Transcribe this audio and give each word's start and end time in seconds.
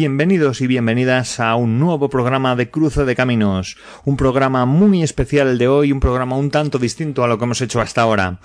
Bienvenidos 0.00 0.62
y 0.62 0.66
bienvenidas 0.66 1.40
a 1.40 1.54
un 1.56 1.78
nuevo 1.78 2.08
programa 2.08 2.56
de 2.56 2.70
Cruce 2.70 3.04
de 3.04 3.14
Caminos, 3.14 3.76
un 4.06 4.16
programa 4.16 4.64
muy 4.64 5.02
especial 5.02 5.58
de 5.58 5.68
hoy, 5.68 5.92
un 5.92 6.00
programa 6.00 6.38
un 6.38 6.50
tanto 6.50 6.78
distinto 6.78 7.22
a 7.22 7.28
lo 7.28 7.36
que 7.36 7.44
hemos 7.44 7.60
hecho 7.60 7.82
hasta 7.82 8.00
ahora. 8.00 8.38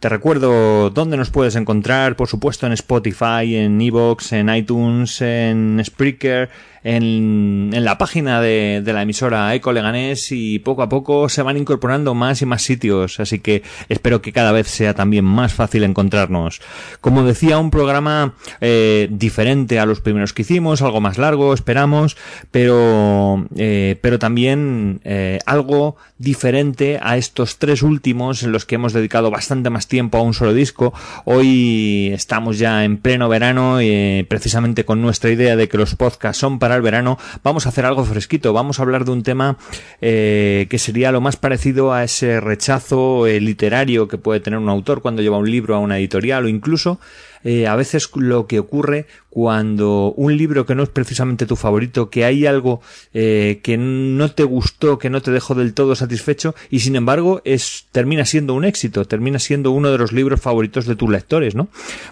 Te 0.00 0.08
recuerdo 0.08 0.88
dónde 0.88 1.18
nos 1.18 1.28
puedes 1.28 1.56
encontrar, 1.56 2.16
por 2.16 2.28
supuesto 2.28 2.66
en 2.66 2.72
Spotify, 2.72 3.54
en 3.54 3.78
Evox, 3.82 4.32
en 4.32 4.48
iTunes, 4.48 5.20
en 5.20 5.78
Spreaker, 5.84 6.48
en, 6.84 7.70
la 7.72 7.98
página 7.98 8.40
de, 8.40 8.82
de, 8.84 8.92
la 8.92 9.02
emisora 9.02 9.54
Eco 9.54 9.72
Leganés 9.72 10.30
y 10.30 10.58
poco 10.58 10.82
a 10.82 10.88
poco 10.88 11.28
se 11.28 11.42
van 11.42 11.56
incorporando 11.56 12.14
más 12.14 12.42
y 12.42 12.46
más 12.46 12.62
sitios, 12.62 13.18
así 13.20 13.40
que 13.40 13.62
espero 13.88 14.22
que 14.22 14.32
cada 14.32 14.52
vez 14.52 14.68
sea 14.68 14.94
también 14.94 15.24
más 15.24 15.54
fácil 15.54 15.82
encontrarnos. 15.82 16.60
Como 17.00 17.24
decía, 17.24 17.58
un 17.58 17.70
programa 17.70 18.34
eh, 18.60 19.08
diferente 19.10 19.78
a 19.78 19.86
los 19.86 20.00
primeros 20.00 20.32
que 20.32 20.42
hicimos, 20.42 20.82
algo 20.82 21.00
más 21.00 21.18
largo, 21.18 21.54
esperamos, 21.54 22.16
pero, 22.50 23.46
eh, 23.56 23.98
pero 24.02 24.18
también 24.18 25.00
eh, 25.04 25.38
algo 25.46 25.96
diferente 26.18 26.98
a 27.02 27.16
estos 27.16 27.58
tres 27.58 27.82
últimos 27.82 28.42
en 28.42 28.52
los 28.52 28.66
que 28.66 28.76
hemos 28.76 28.92
dedicado 28.92 29.30
bastante 29.30 29.70
más 29.70 29.88
tiempo 29.88 30.18
a 30.18 30.22
un 30.22 30.34
solo 30.34 30.52
disco. 30.52 30.92
Hoy 31.24 32.10
estamos 32.12 32.58
ya 32.58 32.84
en 32.84 32.98
pleno 32.98 33.28
verano, 33.28 33.80
y 33.80 34.24
precisamente 34.28 34.84
con 34.84 35.00
nuestra 35.00 35.30
idea 35.30 35.56
de 35.56 35.68
que 35.68 35.78
los 35.78 35.94
podcasts 35.96 36.40
son 36.40 36.58
para 36.58 36.73
el 36.76 36.82
verano, 36.82 37.18
vamos 37.42 37.66
a 37.66 37.70
hacer 37.70 37.86
algo 37.86 38.04
fresquito, 38.04 38.52
vamos 38.52 38.78
a 38.78 38.82
hablar 38.82 39.04
de 39.04 39.10
un 39.10 39.22
tema 39.22 39.56
eh, 40.00 40.66
que 40.70 40.78
sería 40.78 41.12
lo 41.12 41.20
más 41.20 41.36
parecido 41.36 41.92
a 41.92 42.04
ese 42.04 42.40
rechazo 42.40 43.26
eh, 43.26 43.40
literario 43.40 44.08
que 44.08 44.18
puede 44.18 44.40
tener 44.40 44.58
un 44.58 44.68
autor 44.68 45.02
cuando 45.02 45.22
lleva 45.22 45.38
un 45.38 45.50
libro 45.50 45.74
a 45.74 45.78
una 45.78 45.98
editorial 45.98 46.44
o 46.44 46.48
incluso 46.48 47.00
eh, 47.44 47.66
a 47.66 47.76
veces 47.76 48.10
lo 48.14 48.46
que 48.46 48.58
ocurre 48.58 49.06
cuando 49.34 50.14
un 50.16 50.36
libro 50.36 50.64
que 50.64 50.76
no 50.76 50.84
es 50.84 50.90
precisamente 50.90 51.44
tu 51.44 51.56
favorito, 51.56 52.08
que 52.08 52.24
hay 52.24 52.46
algo 52.46 52.80
eh, 53.12 53.58
que 53.64 53.76
no 53.76 54.30
te 54.30 54.44
gustó, 54.44 54.96
que 54.96 55.10
no 55.10 55.22
te 55.22 55.32
dejó 55.32 55.56
del 55.56 55.74
todo 55.74 55.96
satisfecho 55.96 56.54
y 56.70 56.80
sin 56.80 56.94
embargo 56.94 57.42
es 57.44 57.86
termina 57.90 58.24
siendo 58.26 58.54
un 58.54 58.64
éxito, 58.64 59.06
termina 59.06 59.40
siendo 59.40 59.72
uno 59.72 59.90
de 59.90 59.98
los 59.98 60.12
libros 60.12 60.40
favoritos 60.40 60.86
de 60.86 60.94
tus 60.94 61.10
lectores, 61.10 61.56
¿no? 61.56 61.66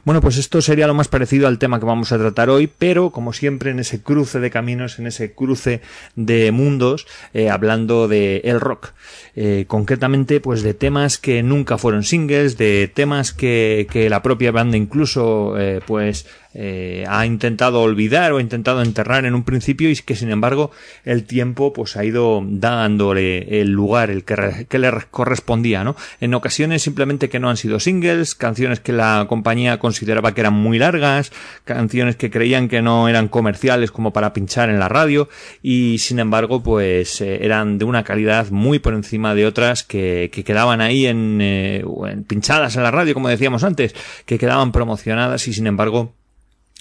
Bueno, 0.04 0.20
pues 0.20 0.36
esto 0.36 0.60
sería 0.60 0.88
lo 0.88 0.94
más 0.94 1.06
parecido 1.06 1.46
al 1.46 1.60
tema 1.60 1.78
que 1.78 1.86
vamos 1.86 2.10
a 2.10 2.18
tratar 2.18 2.50
hoy, 2.50 2.66
pero 2.66 3.10
como 3.10 3.32
siempre 3.32 3.70
en 3.70 3.78
ese 3.78 4.02
cruce 4.02 4.40
de 4.40 4.50
caminos, 4.50 4.98
en 4.98 5.06
ese 5.06 5.32
cruce 5.32 5.80
de 6.16 6.50
mundos, 6.50 7.06
eh, 7.34 7.50
hablando 7.50 8.08
de 8.08 8.38
el 8.38 8.60
rock, 8.60 8.94
eh, 9.36 9.64
concretamente 9.68 10.40
pues 10.40 10.64
de 10.64 10.74
temas 10.74 11.18
que 11.18 11.44
nunca 11.44 11.78
fueron 11.78 12.02
singles, 12.02 12.58
de 12.58 12.90
temas 12.92 13.32
que, 13.32 13.86
que 13.92 14.10
la 14.10 14.24
propia 14.24 14.50
banda 14.50 14.76
incluso 14.76 15.21
eh, 15.58 15.80
pues 15.86 16.26
eh, 16.54 17.04
ha 17.08 17.24
intentado 17.24 17.80
olvidar 17.80 18.32
o 18.32 18.38
ha 18.38 18.40
intentado 18.40 18.82
enterrar 18.82 19.24
en 19.24 19.34
un 19.34 19.44
principio 19.44 19.90
y 19.90 19.96
que 19.96 20.16
sin 20.16 20.30
embargo 20.30 20.70
el 21.04 21.24
tiempo 21.24 21.72
pues 21.72 21.96
ha 21.96 22.04
ido 22.04 22.42
dándole 22.46 23.60
el 23.60 23.70
lugar 23.70 24.10
el 24.10 24.24
que, 24.24 24.78
le 24.78 24.92
correspondía 25.10 25.84
no 25.84 25.96
en 26.20 26.34
ocasiones 26.34 26.82
simplemente 26.82 27.28
que 27.28 27.38
no 27.38 27.48
han 27.48 27.56
sido 27.56 27.80
singles 27.80 28.34
canciones 28.34 28.80
que 28.80 28.92
la 28.92 29.26
compañía 29.28 29.78
consideraba 29.78 30.34
que 30.34 30.42
eran 30.42 30.54
muy 30.54 30.78
largas 30.78 31.32
canciones 31.64 32.16
que 32.16 32.30
creían 32.30 32.68
que 32.68 32.82
no 32.82 33.08
eran 33.08 33.28
comerciales 33.28 33.90
como 33.90 34.12
para 34.12 34.32
pinchar 34.32 34.68
en 34.68 34.78
la 34.78 34.88
radio 34.88 35.28
y 35.62 35.98
sin 35.98 36.18
embargo 36.18 36.62
pues 36.62 37.20
eh, 37.20 37.44
eran 37.44 37.78
de 37.78 37.84
una 37.84 38.04
calidad 38.04 38.50
muy 38.50 38.78
por 38.78 38.94
encima 38.94 39.34
de 39.34 39.46
otras 39.46 39.82
que, 39.84 40.30
que 40.32 40.44
quedaban 40.44 40.80
ahí 40.80 41.06
en, 41.06 41.40
eh, 41.40 41.84
en 42.08 42.24
pinchadas 42.24 42.76
en 42.76 42.82
la 42.82 42.90
radio 42.90 43.14
como 43.14 43.28
decíamos 43.28 43.64
antes 43.64 43.94
que 44.26 44.38
quedaban 44.38 44.72
promocionadas 44.72 45.48
y 45.48 45.54
sin 45.54 45.66
embargo 45.66 46.14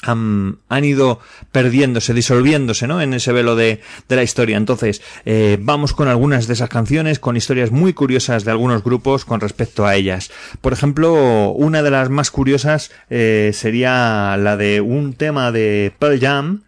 han, 0.03 0.57
han, 0.69 0.83
ido 0.83 1.19
perdiéndose, 1.51 2.13
disolviéndose, 2.13 2.87
¿no? 2.87 3.01
En 3.01 3.13
ese 3.13 3.31
velo 3.31 3.55
de, 3.55 3.81
de 4.07 4.15
la 4.15 4.23
historia. 4.23 4.57
Entonces, 4.57 5.01
eh, 5.25 5.57
vamos 5.59 5.93
con 5.93 6.07
algunas 6.07 6.47
de 6.47 6.53
esas 6.53 6.69
canciones, 6.69 7.19
con 7.19 7.37
historias 7.37 7.71
muy 7.71 7.93
curiosas 7.93 8.43
de 8.43 8.51
algunos 8.51 8.83
grupos 8.83 9.25
con 9.25 9.39
respecto 9.39 9.85
a 9.85 9.95
ellas. 9.95 10.31
Por 10.61 10.73
ejemplo, 10.73 11.51
una 11.51 11.83
de 11.83 11.91
las 11.91 12.09
más 12.09 12.31
curiosas 12.31 12.91
eh, 13.09 13.51
sería 13.53 14.37
la 14.37 14.57
de 14.57 14.81
un 14.81 15.13
tema 15.13 15.51
de 15.51 15.93
Pearl 15.99 16.19
Jam, 16.19 16.61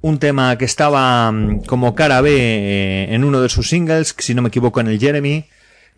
un 0.00 0.18
tema 0.18 0.56
que 0.56 0.64
estaba 0.64 1.30
mm, 1.32 1.64
como 1.64 1.94
cara 1.94 2.20
B 2.20 2.30
eh, 2.36 3.14
en 3.14 3.24
uno 3.24 3.40
de 3.40 3.48
sus 3.48 3.68
singles, 3.68 4.14
si 4.18 4.34
no 4.34 4.42
me 4.42 4.48
equivoco 4.48 4.80
en 4.80 4.86
el 4.86 4.98
Jeremy, 4.98 5.46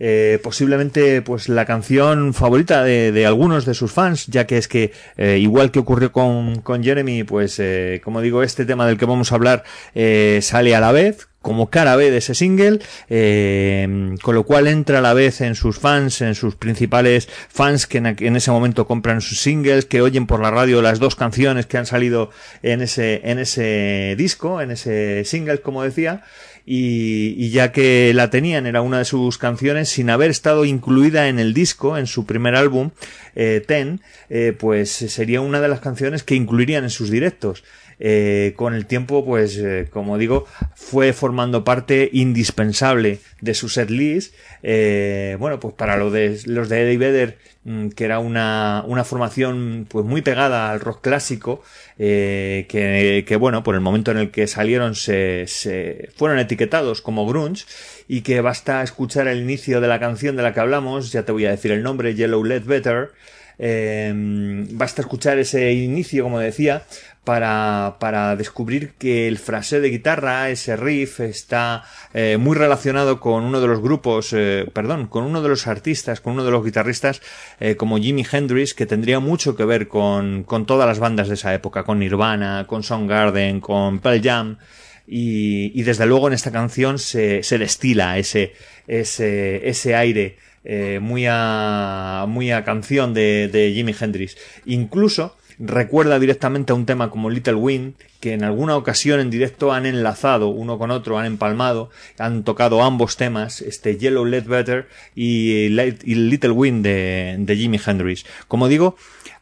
eh, 0.01 0.39
posiblemente 0.43 1.23
pues 1.23 1.49
la 1.49 1.65
canción 1.65 2.35
favorita 2.35 2.85
de, 2.85 3.13
de, 3.13 3.27
algunos 3.27 3.65
de 3.65 3.75
sus 3.75 3.93
fans, 3.93 4.27
ya 4.27 4.47
que 4.47 4.59
es 4.59 4.69
que 4.69 4.93
eh, 5.17 5.39
igual 5.39 5.71
que 5.71 5.79
ocurrió 5.79 6.13
con, 6.13 6.61
con 6.63 6.83
Jeremy, 6.83 7.25
pues 7.25 7.59
eh, 7.59 8.01
como 8.05 8.21
digo, 8.21 8.43
este 8.43 8.65
tema 8.65 8.87
del 8.87 8.99
que 8.99 9.07
vamos 9.07 9.33
a 9.33 9.35
hablar 9.35 9.65
eh, 9.95 10.41
sale 10.43 10.75
a 10.75 10.81
la 10.81 10.93
vez 10.93 11.29
como 11.41 11.71
cara 11.71 11.97
B 11.97 12.11
de 12.11 12.19
ese 12.19 12.35
single, 12.35 12.81
eh, 13.09 14.17
con 14.23 14.35
lo 14.35 14.45
cual 14.45 14.67
entra 14.67 14.99
a 14.99 15.01
la 15.01 15.15
vez 15.15 15.41
en 15.41 15.55
sus 15.55 15.79
fans, 15.79 16.21
en 16.21 16.35
sus 16.35 16.57
principales 16.57 17.29
fans 17.49 17.87
que 17.87 17.99
en, 17.99 18.07
en, 18.07 18.37
ese 18.37 18.51
momento 18.51 18.87
compran 18.87 19.21
sus 19.21 19.41
singles, 19.41 19.87
que 19.87 20.03
oyen 20.03 20.27
por 20.27 20.41
la 20.41 20.51
radio 20.51 20.83
las 20.83 20.99
dos 20.99 21.15
canciones 21.15 21.67
que 21.67 21.79
han 21.79 21.87
salido 21.87 22.31
en 22.63 22.83
ese, 22.83 23.23
en 23.25 23.39
ese 23.39 24.15
disco, 24.19 24.61
en 24.61 24.73
ese 24.73 25.25
single, 25.25 25.61
como 25.61 25.83
decía, 25.83 26.25
y, 26.71 27.35
y, 27.43 27.49
ya 27.49 27.73
que 27.73 28.13
la 28.13 28.29
tenían, 28.29 28.67
era 28.67 28.83
una 28.83 28.99
de 28.99 29.07
sus 29.07 29.39
canciones, 29.39 29.89
sin 29.89 30.11
haber 30.11 30.31
estado 30.31 30.67
incluida 30.67 31.29
en 31.29 31.39
el 31.39 31.55
disco, 31.55 31.97
en 31.97 32.07
su 32.07 32.27
primer 32.27 32.55
álbum, 32.55 32.91
eh, 33.35 33.65
Ten, 33.67 34.03
eh, 34.29 34.55
pues 34.59 34.91
sería 34.91 35.41
una 35.41 35.63
de 35.63 35.69
las 35.69 35.81
canciones 35.81 36.25
que 36.25 36.35
incluirían 36.35 36.85
en 36.85 36.91
sus 36.91 37.11
directos. 37.11 37.65
Eh, 38.01 38.55
con 38.57 38.75
el 38.75 38.87
tiempo, 38.87 39.25
pues, 39.25 39.57
eh, 39.57 39.89
como 39.91 40.19
digo, 40.19 40.47
fue 40.75 41.13
formando 41.13 41.65
parte 41.65 42.09
indispensable 42.13 43.19
de 43.41 43.55
su 43.55 43.69
set 43.69 43.91
list. 43.91 44.35
Eh, 44.63 45.37
bueno, 45.39 45.59
pues 45.59 45.75
para 45.75 45.97
lo 45.97 46.11
de, 46.11 46.41
los 46.47 46.69
de 46.69 46.83
Eddie 46.83 46.99
Vedder, 46.99 47.39
mmm, 47.65 47.89
que 47.89 48.05
era 48.05 48.21
una, 48.21 48.85
una 48.87 49.05
formación 49.05 49.87
pues 49.89 50.05
muy 50.05 50.23
pegada 50.23 50.71
al 50.71 50.81
rock 50.81 51.01
clásico, 51.03 51.63
eh, 51.99 52.67
que, 52.69 53.25
que, 53.27 53.37
bueno, 53.37 53.63
por 53.65 53.75
el 53.75 53.81
momento 53.81 54.11
en 54.13 54.19
el 54.19 54.31
que 54.31 54.47
salieron 54.47 54.95
se, 54.95 55.47
se 55.47 56.11
fueron 56.17 56.39
etiquetados 56.39 57.03
como 57.03 57.27
grunge 57.27 57.65
y 58.07 58.23
que 58.23 58.41
basta 58.41 58.83
escuchar 58.83 59.27
el 59.29 59.41
inicio 59.41 59.81
de 59.81 59.89
la 59.89 59.99
canción 59.99 60.37
de 60.37 60.43
la 60.45 60.55
que 60.55 60.61
hablamos, 60.61 61.11
ya 61.13 61.25
te 61.25 61.33
voy 61.33 61.47
a 61.47 61.51
decir 61.51 61.73
el 61.73 61.83
nombre, 61.83 62.15
Yellow 62.15 62.45
Led 62.45 62.65
Better, 62.65 63.11
basta 63.59 65.03
escuchar 65.03 65.39
ese 65.39 65.73
inicio, 65.73 66.23
como 66.23 66.39
decía, 66.39 66.85
para, 67.29 67.97
para 68.01 68.37
descubrir 68.37 68.93
que 68.99 69.29
el 69.29 69.37
fraseo 69.37 69.83
de 69.83 69.91
guitarra, 69.91 70.49
ese 70.49 70.77
riff, 70.77 71.21
está 71.21 71.85
eh, 72.15 72.39
muy 72.39 72.57
relacionado 72.57 73.21
con 73.21 73.45
uno 73.45 73.61
de 73.61 73.67
los 73.67 73.83
grupos, 73.83 74.33
eh, 74.33 74.65
perdón, 74.73 75.09
con 75.09 75.25
uno 75.25 75.43
de 75.43 75.51
los 75.51 75.67
artistas, 75.67 76.23
con 76.23 76.33
uno 76.33 76.45
de 76.45 76.51
los 76.51 76.65
guitarristas 76.65 77.21
eh, 77.61 77.77
como 77.77 77.99
Jimi 77.99 78.25
Hendrix, 78.33 78.73
que 78.73 78.87
tendría 78.87 79.21
mucho 79.21 79.57
que 79.57 79.67
ver 79.67 79.89
con, 79.89 80.43
con 80.45 80.65
todas 80.65 80.89
las 80.89 81.01
bandas 81.01 81.29
de 81.29 81.35
esa 81.35 81.53
época, 81.53 81.85
con 81.85 81.99
Nirvana, 81.99 82.65
con 82.67 82.83
Soundgarden, 82.83 83.61
con 83.61 83.99
Pearl 83.99 84.23
Jam. 84.23 84.59
Y, 85.07 85.79
y 85.79 85.83
desde 85.83 86.07
luego 86.07 86.29
en 86.29 86.35
esta 86.35 86.51
canción 86.51 86.99
se, 86.99 87.43
se 87.43 87.59
destila 87.59 88.17
ese, 88.17 88.55
ese, 88.87 89.69
ese 89.69 89.95
aire 89.95 90.39
eh, 90.65 90.99
muy 91.01 91.27
a 91.29 92.25
muy 92.29 92.51
a 92.51 92.65
canción 92.65 93.15
de, 93.15 93.49
de 93.49 93.73
Jimi 93.73 93.95
Hendrix. 93.99 94.37
Incluso 94.67 95.37
recuerda 95.59 96.19
directamente 96.19 96.73
a 96.73 96.77
un 96.77 96.87
tema 96.87 97.11
como 97.11 97.31
Little 97.31 97.55
Wind, 97.55 97.95
que 98.21 98.33
en 98.33 98.45
alguna 98.45 98.77
ocasión 98.77 99.21
en 99.21 99.31
directo 99.31 99.73
han 99.73 99.87
enlazado 99.87 100.49
uno 100.49 100.79
con 100.79 100.91
otro, 100.91 101.19
han 101.19 101.27
empalmado, 101.27 101.91
han 102.19 102.45
tocado 102.45 102.83
ambos 102.83 103.17
temas, 103.17 103.61
este 103.61 103.97
Yellow 103.97 104.25
Better 104.25 104.89
y, 105.15 105.69
Little 105.69 106.51
Wind 106.51 106.85
de, 106.85 107.37
de 107.39 107.57
Jimi 107.57 107.81
Hendrix. 107.85 108.25
Como 108.47 108.69
digo, 108.69 108.97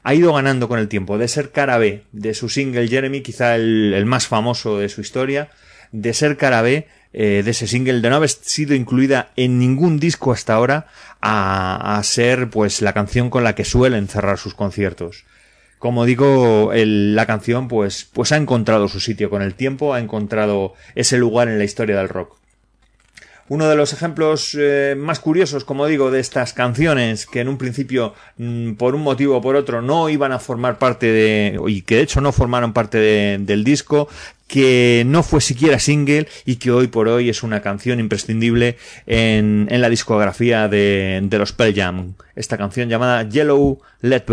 ha 0.07 0.15
ido 0.15 0.33
ganando 0.33 0.69
con 0.69 0.79
el 0.79 0.87
tiempo, 0.87 1.19
de 1.19 1.27
ser 1.27 1.51
cara 1.51 1.79
B 1.79 2.05
de 2.13 2.33
su 2.33 2.49
single 2.49 2.87
Jeremy, 2.87 3.23
quizá 3.23 3.57
el, 3.57 4.05
más 4.07 4.29
famoso 4.29 4.79
de 4.79 4.89
su 4.89 5.01
historia, 5.01 5.51
de 5.91 6.15
ser 6.15 6.37
cara 6.37 6.63
B 6.63 6.87
eh, 7.17 7.43
de 7.45 7.51
ese 7.51 7.67
single, 7.67 8.01
de 8.01 8.11
no 8.11 8.17
haber 8.17 8.31
sido 8.31 8.77
incluida 8.77 9.31
en 9.35 9.59
ningún 9.59 9.99
disco 9.99 10.31
hasta 10.31 10.55
ahora, 10.55 10.87
a, 11.21 11.99
a 11.99 12.03
ser 12.05 12.49
pues 12.51 12.81
la 12.83 12.93
canción 12.93 13.31
con 13.31 13.43
la 13.43 13.57
que 13.57 13.65
suelen 13.65 14.07
cerrar 14.07 14.39
sus 14.39 14.55
conciertos 14.55 15.25
como 15.79 16.05
digo, 16.05 16.73
la 16.75 17.27
canción 17.27 17.69
pues, 17.69 18.09
pues 18.13 18.33
ha 18.33 18.37
encontrado 18.37 18.89
su 18.89 18.99
sitio 18.99 19.31
con 19.31 19.43
el 19.43 19.55
tiempo, 19.55 19.95
ha 19.95 20.01
encontrado 20.01 20.75
ese 20.95 21.19
lugar 21.19 21.49
en 21.49 21.59
la 21.59 21.65
historia 21.65 21.99
del 21.99 22.09
rock. 22.09 22.37
Uno 23.49 23.69
de 23.69 23.77
los 23.77 23.93
ejemplos 23.93 24.57
eh, 24.59 24.97
más 24.99 25.21
curiosos, 25.21 25.65
como 25.65 25.87
digo, 25.87 26.11
de 26.11 26.19
estas 26.19 26.53
canciones 26.53 27.27
que 27.27 27.41
en 27.41 27.49
un 27.49 27.59
principio, 27.59 28.15
mm, 28.39 28.73
por 28.73 28.97
un 28.97 29.03
motivo 29.03 29.37
o 29.37 29.41
por 29.41 29.55
otro, 29.55 29.83
no 29.83 30.09
iban 30.09 30.33
a 30.33 30.41
formar 30.41 30.79
parte 30.79 31.07
de, 31.07 31.61
y 31.69 31.83
que 31.83 31.97
de 31.97 32.03
hecho 32.03 32.21
no 32.21 32.33
formaron 32.33 32.73
parte 32.73 32.99
del 33.39 33.63
disco, 33.63 34.09
que 34.49 35.05
no 35.07 35.23
fue 35.23 35.41
siquiera 35.41 35.79
single 35.79 36.29
y 36.45 36.57
que 36.57 36.71
hoy 36.71 36.89
por 36.89 37.09
hoy 37.09 37.29
es 37.29 37.43
una 37.43 37.63
canción 37.63 38.01
imprescindible 38.01 38.79
en, 39.07 39.69
la 39.71 39.89
discografía 39.89 40.69
de, 40.69 41.21
de 41.23 41.39
los 41.39 41.53
Pearl 41.53 41.75
Jam. 41.75 42.15
Esta 42.35 42.57
canción 42.57 42.89
llamada 42.89 43.29
Yellow 43.29 43.81
Let 44.03 44.25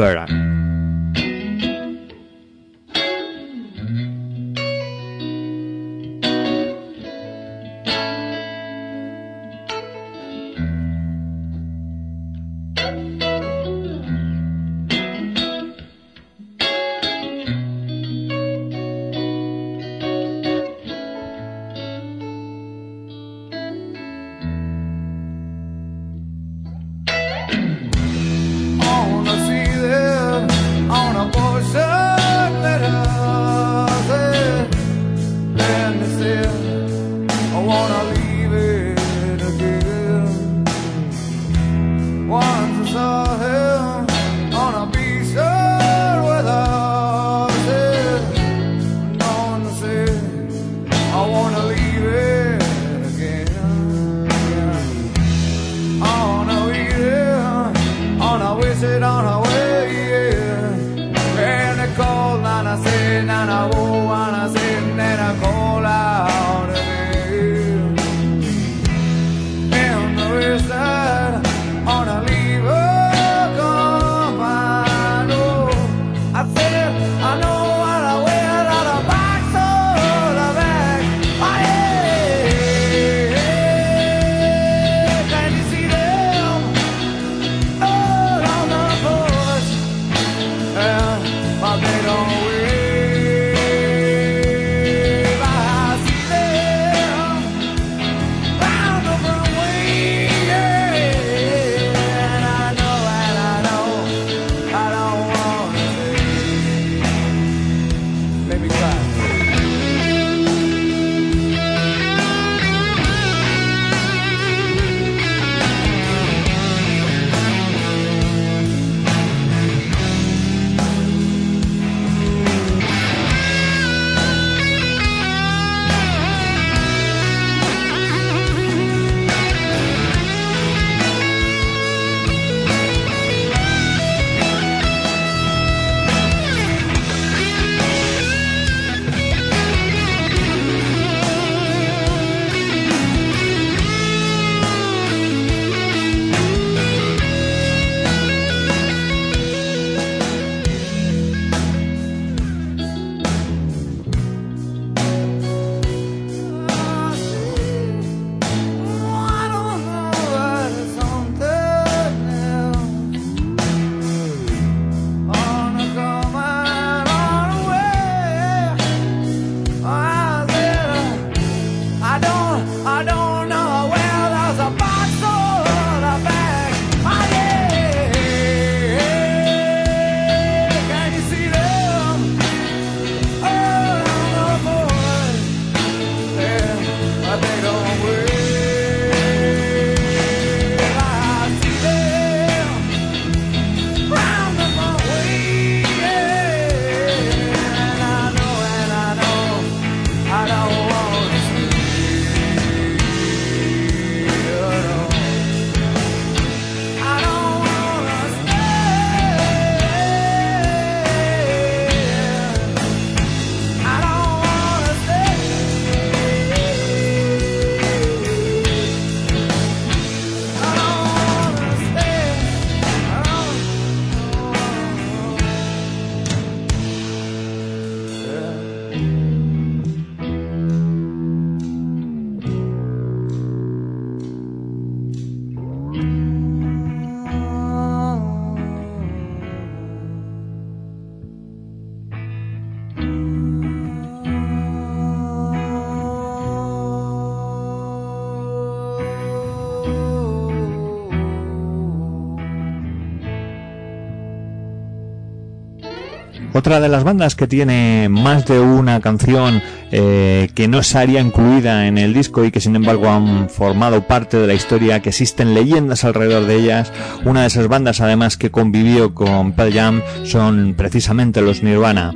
Otra 256.64 256.80
de 256.80 256.88
las 256.88 257.04
bandas 257.04 257.36
que 257.36 257.46
tiene 257.46 258.08
más 258.10 258.46
de 258.46 258.58
una 258.58 259.02
canción 259.02 259.62
eh, 259.96 260.50
que 260.56 260.68
no 260.68 260.80
estaría 260.80 261.22
incluida 261.22 261.86
en 261.86 262.00
el 262.00 262.16
disco 262.16 262.44
y 262.44 262.50
que 262.50 262.60
sin 262.60 262.76
embargo 262.76 263.10
han 263.10 263.48
formado 263.48 264.08
parte 264.08 264.38
de 264.38 264.48
la 264.48 264.56
historia, 264.56 265.04
que 265.04 265.10
existen 265.10 265.54
leyendas 265.54 266.04
alrededor 266.04 266.48
de 266.48 266.56
ellas. 266.56 266.92
Una 267.26 267.42
de 267.42 267.48
esas 267.48 267.68
bandas 267.68 268.02
además 268.02 268.36
que 268.36 268.50
convivió 268.50 269.14
con 269.14 269.52
Pearl 269.52 269.72
Jam 269.72 270.02
son 270.24 270.74
precisamente 270.76 271.42
los 271.42 271.62
Nirvana. 271.62 272.16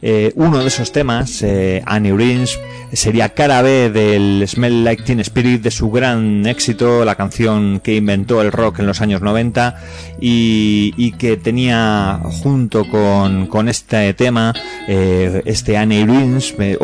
Eh, 0.00 0.32
uno 0.36 0.60
de 0.60 0.68
esos 0.68 0.92
temas, 0.92 1.42
eh, 1.42 1.82
Rings, 1.86 2.58
sería 2.92 3.30
cara 3.30 3.62
B 3.62 3.90
del 3.90 4.44
Smell 4.46 4.84
Like 4.84 5.02
Teen 5.02 5.20
Spirit, 5.20 5.62
de 5.62 5.72
su 5.72 5.90
gran 5.90 6.46
éxito, 6.46 7.04
la 7.04 7.16
canción 7.16 7.80
que 7.80 7.96
inventó 7.96 8.40
el 8.40 8.52
rock 8.52 8.78
en 8.78 8.86
los 8.86 9.00
años 9.00 9.22
90 9.22 9.76
y, 10.20 11.12
que 11.18 11.36
tenía 11.36 12.20
junto 12.22 12.84
con, 12.88 13.68
este 13.68 14.14
tema, 14.14 14.54
eh, 14.86 15.42
este 15.46 15.76
Annie 15.76 16.06
Rings 16.06 16.54
eh, 16.58 16.76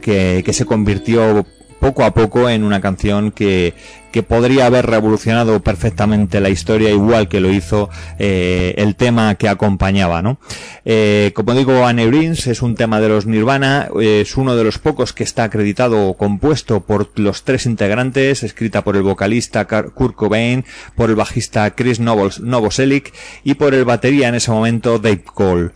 que, 0.00 0.44
se 0.52 0.66
convirtió 0.66 1.46
poco 1.80 2.04
a 2.04 2.14
poco 2.14 2.48
en 2.48 2.64
una 2.64 2.80
canción 2.80 3.30
que, 3.30 3.74
que 4.10 4.22
podría 4.22 4.66
haber 4.66 4.86
revolucionado 4.86 5.60
perfectamente 5.62 6.40
la 6.40 6.48
historia 6.48 6.90
igual 6.90 7.28
que 7.28 7.40
lo 7.40 7.50
hizo 7.50 7.90
eh, 8.18 8.72
el 8.78 8.94
tema 8.94 9.34
que 9.34 9.48
acompañaba, 9.48 10.22
¿no? 10.22 10.38
Eh, 10.84 11.32
como 11.34 11.52
digo, 11.52 11.84
Aneurins 11.84 12.46
es 12.46 12.62
un 12.62 12.76
tema 12.76 13.00
de 13.00 13.08
los 13.08 13.26
Nirvana, 13.26 13.88
es 14.00 14.36
uno 14.36 14.54
de 14.54 14.64
los 14.64 14.78
pocos 14.78 15.12
que 15.12 15.24
está 15.24 15.44
acreditado 15.44 16.08
o 16.08 16.16
compuesto 16.16 16.80
por 16.80 17.18
los 17.18 17.42
tres 17.42 17.66
integrantes, 17.66 18.44
escrita 18.44 18.84
por 18.84 18.96
el 18.96 19.02
vocalista 19.02 19.66
Kurt 19.66 20.14
Cobain, 20.14 20.64
por 20.94 21.10
el 21.10 21.16
bajista 21.16 21.74
Chris 21.74 21.98
Novoselic 21.98 23.12
y 23.42 23.54
por 23.54 23.74
el 23.74 23.84
batería 23.84 24.28
en 24.28 24.36
ese 24.36 24.52
momento 24.52 25.00
Dave 25.00 25.24
Cole. 25.24 25.72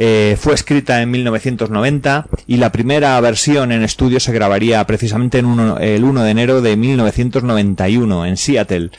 Eh, 0.00 0.36
fue 0.40 0.54
escrita 0.54 1.02
en 1.02 1.10
1990 1.10 2.26
y 2.46 2.58
la 2.58 2.70
primera 2.70 3.20
versión 3.20 3.72
en 3.72 3.82
estudio 3.82 4.20
se 4.20 4.32
grabaría 4.32 4.86
precisamente 4.86 5.38
en 5.38 5.46
el 5.80 6.04
1 6.04 6.22
de 6.22 6.30
enero 6.30 6.62
de 6.62 6.76
1991 6.76 8.26
en 8.26 8.36
Seattle. 8.36 8.90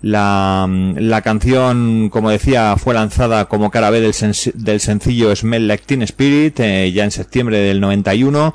La, 0.00 0.66
la, 0.96 1.20
canción, 1.22 2.08
como 2.10 2.30
decía, 2.30 2.76
fue 2.78 2.94
lanzada 2.94 3.46
como 3.46 3.70
cara 3.70 3.90
B 3.90 4.00
del, 4.00 4.80
sencillo 4.80 5.34
Smell 5.36 5.68
Like 5.68 5.84
Teen 5.86 6.02
Spirit 6.02 6.60
eh, 6.60 6.92
ya 6.92 7.04
en 7.04 7.10
septiembre 7.10 7.58
del 7.58 7.80
91 7.80 8.54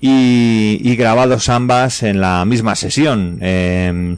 y, 0.00 0.78
y 0.82 0.96
grabados 0.96 1.48
ambas 1.48 2.02
en 2.02 2.20
la 2.20 2.44
misma 2.44 2.76
sesión. 2.76 3.38
Eh, 3.40 4.16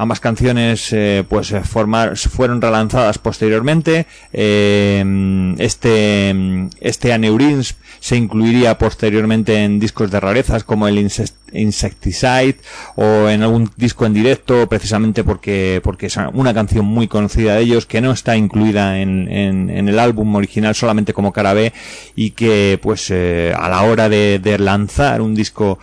Ambas 0.00 0.18
canciones 0.18 0.94
eh, 0.94 1.24
pues 1.28 1.52
eh, 1.52 1.60
formar, 1.60 2.16
fueron 2.16 2.62
relanzadas 2.62 3.18
posteriormente. 3.18 4.06
Eh, 4.32 5.54
este, 5.58 6.34
este 6.80 7.12
Aneurins 7.12 7.76
se 7.98 8.16
incluiría 8.16 8.78
posteriormente 8.78 9.62
en 9.62 9.78
discos 9.78 10.10
de 10.10 10.18
rarezas 10.18 10.64
como 10.64 10.88
el 10.88 11.06
Insecticide 11.52 12.56
o 12.96 13.28
en 13.28 13.42
algún 13.42 13.70
disco 13.76 14.06
en 14.06 14.14
directo 14.14 14.66
precisamente 14.70 15.22
porque, 15.22 15.82
porque 15.84 16.06
es 16.06 16.16
una 16.32 16.54
canción 16.54 16.86
muy 16.86 17.06
conocida 17.06 17.56
de 17.56 17.60
ellos 17.60 17.84
que 17.84 18.00
no 18.00 18.12
está 18.12 18.38
incluida 18.38 19.00
en, 19.00 19.30
en, 19.30 19.86
el 19.86 19.98
álbum 19.98 20.34
original 20.34 20.74
solamente 20.74 21.12
como 21.12 21.30
cara 21.30 21.52
B 21.52 21.74
y 22.16 22.30
que 22.30 22.78
pues 22.80 23.10
a 23.10 23.68
la 23.68 23.82
hora 23.82 24.08
de, 24.08 24.38
de 24.38 24.58
lanzar 24.58 25.20
un 25.20 25.34
disco 25.34 25.78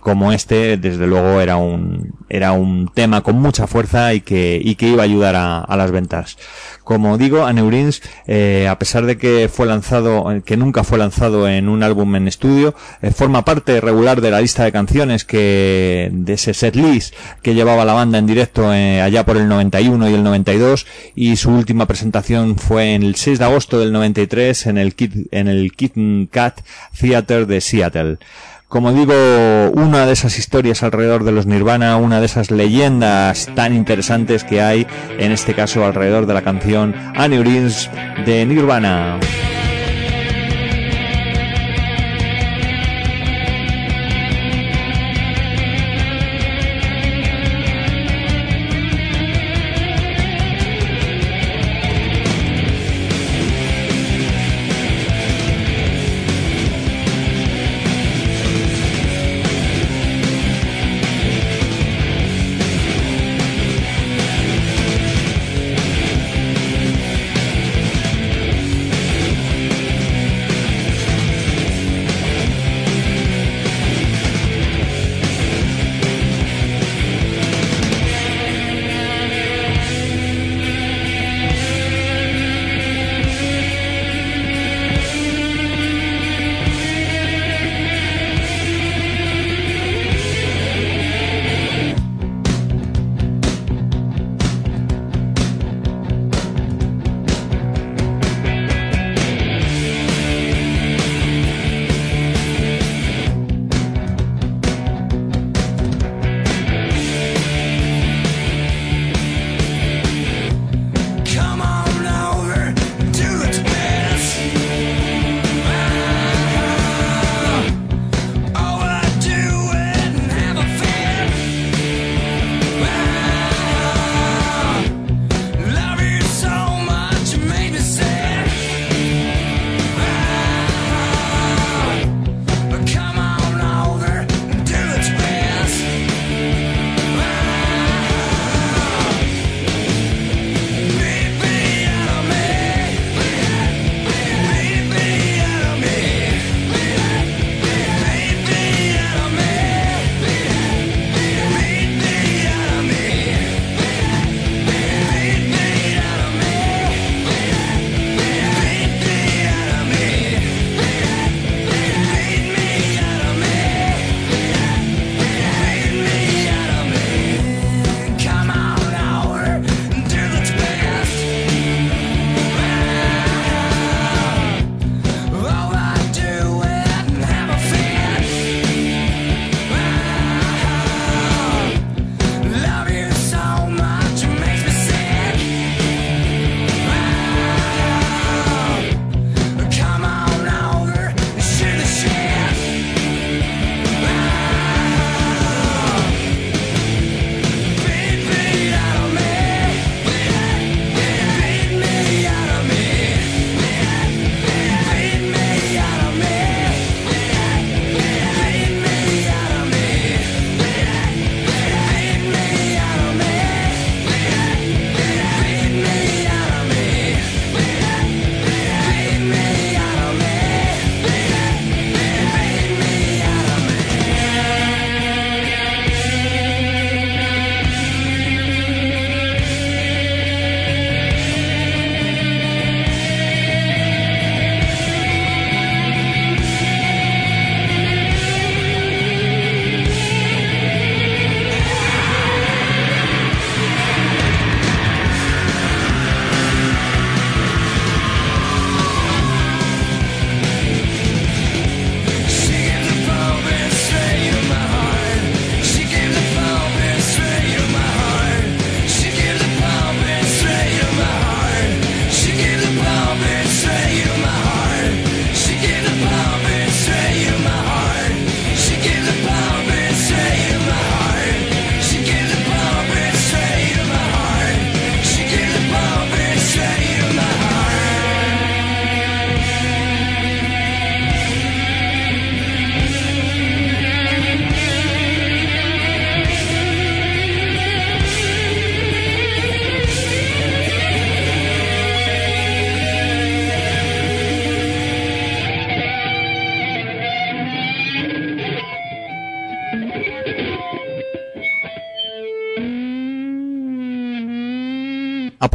como 0.00 0.32
este 0.32 0.78
desde 0.78 1.06
luego 1.06 1.40
era 1.40 1.58
un, 1.58 2.07
era 2.28 2.52
un 2.52 2.90
tema 2.92 3.22
con 3.22 3.36
mucha 3.40 3.66
fuerza 3.66 4.14
y 4.14 4.20
que, 4.20 4.60
y 4.62 4.74
que 4.74 4.88
iba 4.88 5.02
a 5.02 5.04
ayudar 5.04 5.34
a, 5.36 5.76
las 5.76 5.90
ventas. 5.90 6.36
Como 6.82 7.18
digo, 7.18 7.44
Aneurins, 7.44 8.02
eh, 8.26 8.66
a 8.68 8.78
pesar 8.78 9.06
de 9.06 9.16
que 9.16 9.48
fue 9.52 9.66
lanzado, 9.66 10.26
que 10.44 10.56
nunca 10.56 10.82
fue 10.82 10.98
lanzado 10.98 11.48
en 11.48 11.68
un 11.68 11.82
álbum 11.82 12.16
en 12.16 12.26
estudio, 12.26 12.74
eh, 13.02 13.10
forma 13.10 13.44
parte 13.44 13.80
regular 13.80 14.20
de 14.20 14.30
la 14.30 14.40
lista 14.40 14.64
de 14.64 14.72
canciones 14.72 15.24
que, 15.24 16.10
de 16.12 16.32
ese 16.32 16.54
set 16.54 16.74
list 16.74 17.14
que 17.42 17.54
llevaba 17.54 17.84
la 17.84 17.92
banda 17.92 18.18
en 18.18 18.26
directo 18.26 18.72
eh, 18.72 19.00
allá 19.00 19.24
por 19.24 19.36
el 19.36 19.48
91 19.48 20.10
y 20.10 20.14
el 20.14 20.22
92 20.22 20.86
y 21.14 21.36
su 21.36 21.50
última 21.50 21.86
presentación 21.86 22.56
fue 22.58 22.94
en 22.94 23.02
el 23.02 23.14
6 23.14 23.38
de 23.38 23.44
agosto 23.44 23.78
del 23.78 23.92
93 23.92 24.66
en 24.66 24.78
el 24.78 24.94
en 25.30 25.48
el 25.48 25.72
Kitten 25.72 26.28
Cat 26.30 26.60
Theater 26.98 27.46
de 27.46 27.60
Seattle 27.60 28.18
como 28.68 28.92
digo, 28.92 29.14
una 29.72 30.04
de 30.06 30.12
esas 30.12 30.38
historias 30.38 30.82
alrededor 30.82 31.24
de 31.24 31.32
los 31.32 31.46
Nirvana, 31.46 31.96
una 31.96 32.20
de 32.20 32.26
esas 32.26 32.50
leyendas 32.50 33.48
tan 33.54 33.74
interesantes 33.74 34.44
que 34.44 34.60
hay, 34.60 34.86
en 35.18 35.32
este 35.32 35.54
caso 35.54 35.84
alrededor 35.84 36.26
de 36.26 36.34
la 36.34 36.42
canción 36.42 36.94
Aneurins 37.16 37.90
de 38.26 38.44
Nirvana. 38.44 39.18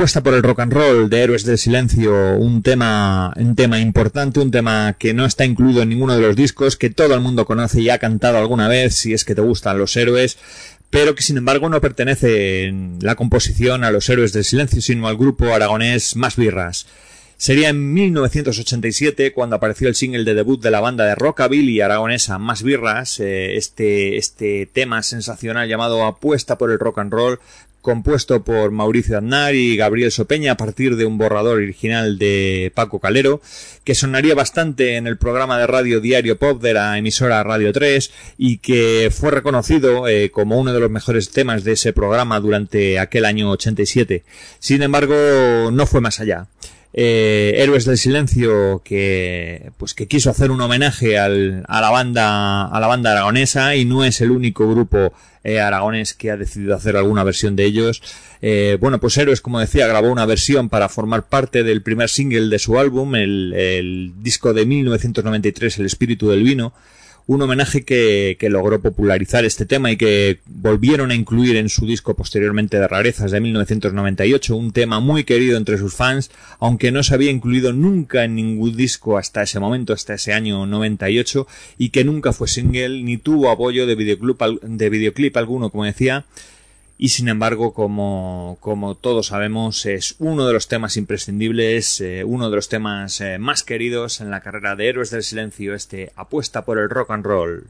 Apuesta 0.04 0.22
por 0.22 0.34
el 0.34 0.44
rock 0.44 0.60
and 0.60 0.74
roll 0.74 1.10
de 1.10 1.22
Héroes 1.22 1.46
del 1.46 1.58
Silencio, 1.58 2.36
un 2.36 2.62
tema, 2.62 3.32
un 3.38 3.56
tema 3.56 3.80
importante, 3.80 4.42
un 4.42 4.52
tema 4.52 4.98
que 5.00 5.14
no 5.14 5.26
está 5.26 5.46
incluido 5.46 5.82
en 5.82 5.88
ninguno 5.88 6.14
de 6.14 6.22
los 6.22 6.36
discos, 6.36 6.76
que 6.76 6.90
todo 6.90 7.14
el 7.14 7.22
mundo 7.22 7.46
conoce 7.46 7.80
y 7.80 7.90
ha 7.90 8.00
cantado 8.00 8.38
alguna 8.38 8.68
vez, 8.68 8.96
si 8.96 9.14
es 9.14 9.24
que 9.24 9.34
te 9.34 9.40
gustan 9.40 9.78
los 9.78 9.96
héroes, 9.96 10.38
pero 10.90 11.16
que 11.16 11.24
sin 11.24 11.38
embargo 11.38 11.70
no 11.70 11.80
pertenece 11.80 12.66
en 12.66 12.98
la 13.00 13.16
composición 13.16 13.86
a 13.86 13.92
los 13.92 14.10
Héroes 14.10 14.34
del 14.34 14.44
Silencio, 14.44 14.82
sino 14.82 15.08
al 15.08 15.16
grupo 15.16 15.54
aragonés 15.54 16.18
Más 16.18 16.36
Birras. 16.36 16.86
Sería 17.38 17.70
en 17.70 17.94
1987 17.94 19.32
cuando 19.32 19.56
apareció 19.56 19.88
el 19.88 19.96
single 19.96 20.26
de 20.26 20.34
debut 20.34 20.62
de 20.62 20.72
la 20.72 20.82
banda 20.82 21.06
de 21.06 21.16
rockabilly 21.16 21.80
aragonesa 21.80 22.40
Más 22.40 22.62
Birras, 22.62 23.22
eh, 23.22 23.56
este, 23.56 24.18
este 24.18 24.66
tema 24.66 25.02
sensacional 25.02 25.70
llamado 25.70 26.04
Apuesta 26.04 26.58
por 26.58 26.72
el 26.72 26.80
rock 26.80 27.00
and 27.00 27.14
roll, 27.14 27.40
compuesto 27.84 28.44
por 28.44 28.72
Mauricio 28.72 29.18
Aznar 29.18 29.54
y 29.54 29.76
Gabriel 29.76 30.12
Sopeña 30.12 30.54
a 30.54 30.58
partir 30.58 30.96
de 30.96 31.06
un 31.06 31.20
borrador 31.20 31.58
original 31.58 32.18
de 32.18 32.72
Paco 32.74 33.00
Calero, 33.00 33.42
que 33.84 33.94
sonaría 33.94 34.34
bastante 34.34 34.96
en 34.96 35.06
el 35.06 35.18
programa 35.18 35.60
de 35.60 35.68
radio 35.68 36.00
Diario 36.00 36.40
Pop 36.40 36.62
de 36.62 36.74
la 36.74 36.98
emisora 36.98 37.44
Radio 37.44 37.74
3 37.74 38.12
y 38.38 38.58
que 38.58 39.12
fue 39.12 39.32
reconocido 39.32 40.08
eh, 40.08 40.32
como 40.32 40.58
uno 40.58 40.74
de 40.74 40.80
los 40.80 40.90
mejores 40.90 41.30
temas 41.30 41.64
de 41.66 41.74
ese 41.74 41.92
programa 41.94 42.40
durante 42.40 43.00
aquel 43.00 43.26
año 43.26 43.52
87. 43.52 44.24
Sin 44.60 44.82
embargo, 44.82 45.70
no 45.72 45.86
fue 45.86 46.00
más 46.00 46.22
allá. 46.22 46.48
Eh, 46.96 47.56
Héroes 47.58 47.86
del 47.86 47.98
Silencio 47.98 48.82
que 48.86 49.72
pues 49.78 49.96
que 49.96 50.08
quiso 50.08 50.30
hacer 50.30 50.52
un 50.52 50.62
homenaje 50.62 51.18
al, 51.18 51.66
a 51.68 51.82
la 51.82 51.90
banda 51.90 52.66
a 52.68 52.80
la 52.80 52.86
banda 52.86 53.12
aragonesa 53.12 53.76
y 53.76 53.84
no 53.84 54.06
es 54.06 54.22
el 54.22 54.30
único 54.30 54.70
grupo 54.70 55.12
eh, 55.44 55.60
aragonés 55.60 56.14
que 56.14 56.32
ha 56.32 56.38
decidido 56.38 56.76
hacer 56.76 56.96
alguna 56.96 57.24
versión 57.24 57.56
de 57.56 57.66
ellos. 57.66 58.02
Eh, 58.42 58.78
bueno 58.80 59.00
pues 59.00 59.18
Héroes 59.18 59.42
como 59.42 59.60
decía 59.60 59.88
grabó 59.88 60.12
una 60.12 60.26
versión 60.26 60.70
para 60.70 60.90
formar 60.90 61.28
parte 61.28 61.64
del 61.64 61.82
primer 61.82 62.10
single 62.10 62.50
de 62.50 62.60
su 62.60 62.78
álbum 62.78 63.16
el, 63.16 63.54
el 63.54 64.14
disco 64.18 64.54
de 64.54 64.66
1993 64.66 65.80
El 65.80 65.86
espíritu 65.86 66.30
del 66.30 66.44
vino 66.44 66.74
un 67.28 67.42
homenaje 67.42 67.84
que, 67.84 68.38
que, 68.40 68.50
logró 68.50 68.82
popularizar 68.82 69.46
este 69.46 69.66
tema 69.66 69.92
y 69.92 69.98
que 69.98 70.40
volvieron 70.46 71.12
a 71.12 71.16
incluir 71.16 71.56
en 71.56 71.70
su 71.70 71.86
disco 71.86 72.16
posteriormente 72.16 72.78
de 72.78 72.88
rarezas 72.88 73.32
de 73.32 73.40
1998, 73.40 74.56
un 74.56 74.72
tema 74.72 75.00
muy 75.00 75.24
querido 75.24 75.58
entre 75.58 75.78
sus 75.78 75.94
fans, 75.94 76.32
aunque 76.60 76.92
no 76.92 77.04
se 77.04 77.14
había 77.14 77.32
incluido 77.32 77.74
nunca 77.74 78.24
en 78.26 78.36
ningún 78.36 78.76
disco 78.76 79.18
hasta 79.18 79.44
ese 79.44 79.60
momento, 79.60 79.94
hasta 79.94 80.16
ese 80.16 80.34
año 80.34 80.66
98, 80.66 81.48
y 81.78 81.90
que 81.90 82.04
nunca 82.04 82.34
fue 82.34 82.48
single 82.48 83.04
ni 83.04 83.18
tuvo 83.18 83.50
apoyo 83.50 83.88
de 83.88 83.96
videoclip, 83.96 84.42
de 84.62 84.90
videoclip 84.90 85.38
alguno, 85.38 85.70
como 85.70 85.86
decía, 85.86 86.26
y 87.04 87.10
sin 87.10 87.28
embargo, 87.28 87.74
como, 87.74 88.58
como 88.62 88.96
todos 88.96 89.28
sabemos, 89.28 89.86
es 89.86 90.16
uno 90.20 90.48
de 90.48 90.54
los 90.54 90.70
temas 90.70 90.96
imprescindibles, 90.96 92.00
eh, 92.00 92.24
uno 92.24 92.50
de 92.50 92.56
los 92.56 92.70
temas 92.70 93.20
eh, 93.20 93.40
más 93.40 93.64
queridos 93.64 94.22
en 94.22 94.32
la 94.32 94.40
carrera 94.40 94.78
de 94.78 94.88
Héroes 94.88 95.12
del 95.12 95.24
Silencio, 95.24 95.76
este 95.76 96.14
apuesta 96.16 96.64
por 96.64 96.80
el 96.80 96.90
rock 96.90 97.12
and 97.12 97.26
roll. 97.26 97.68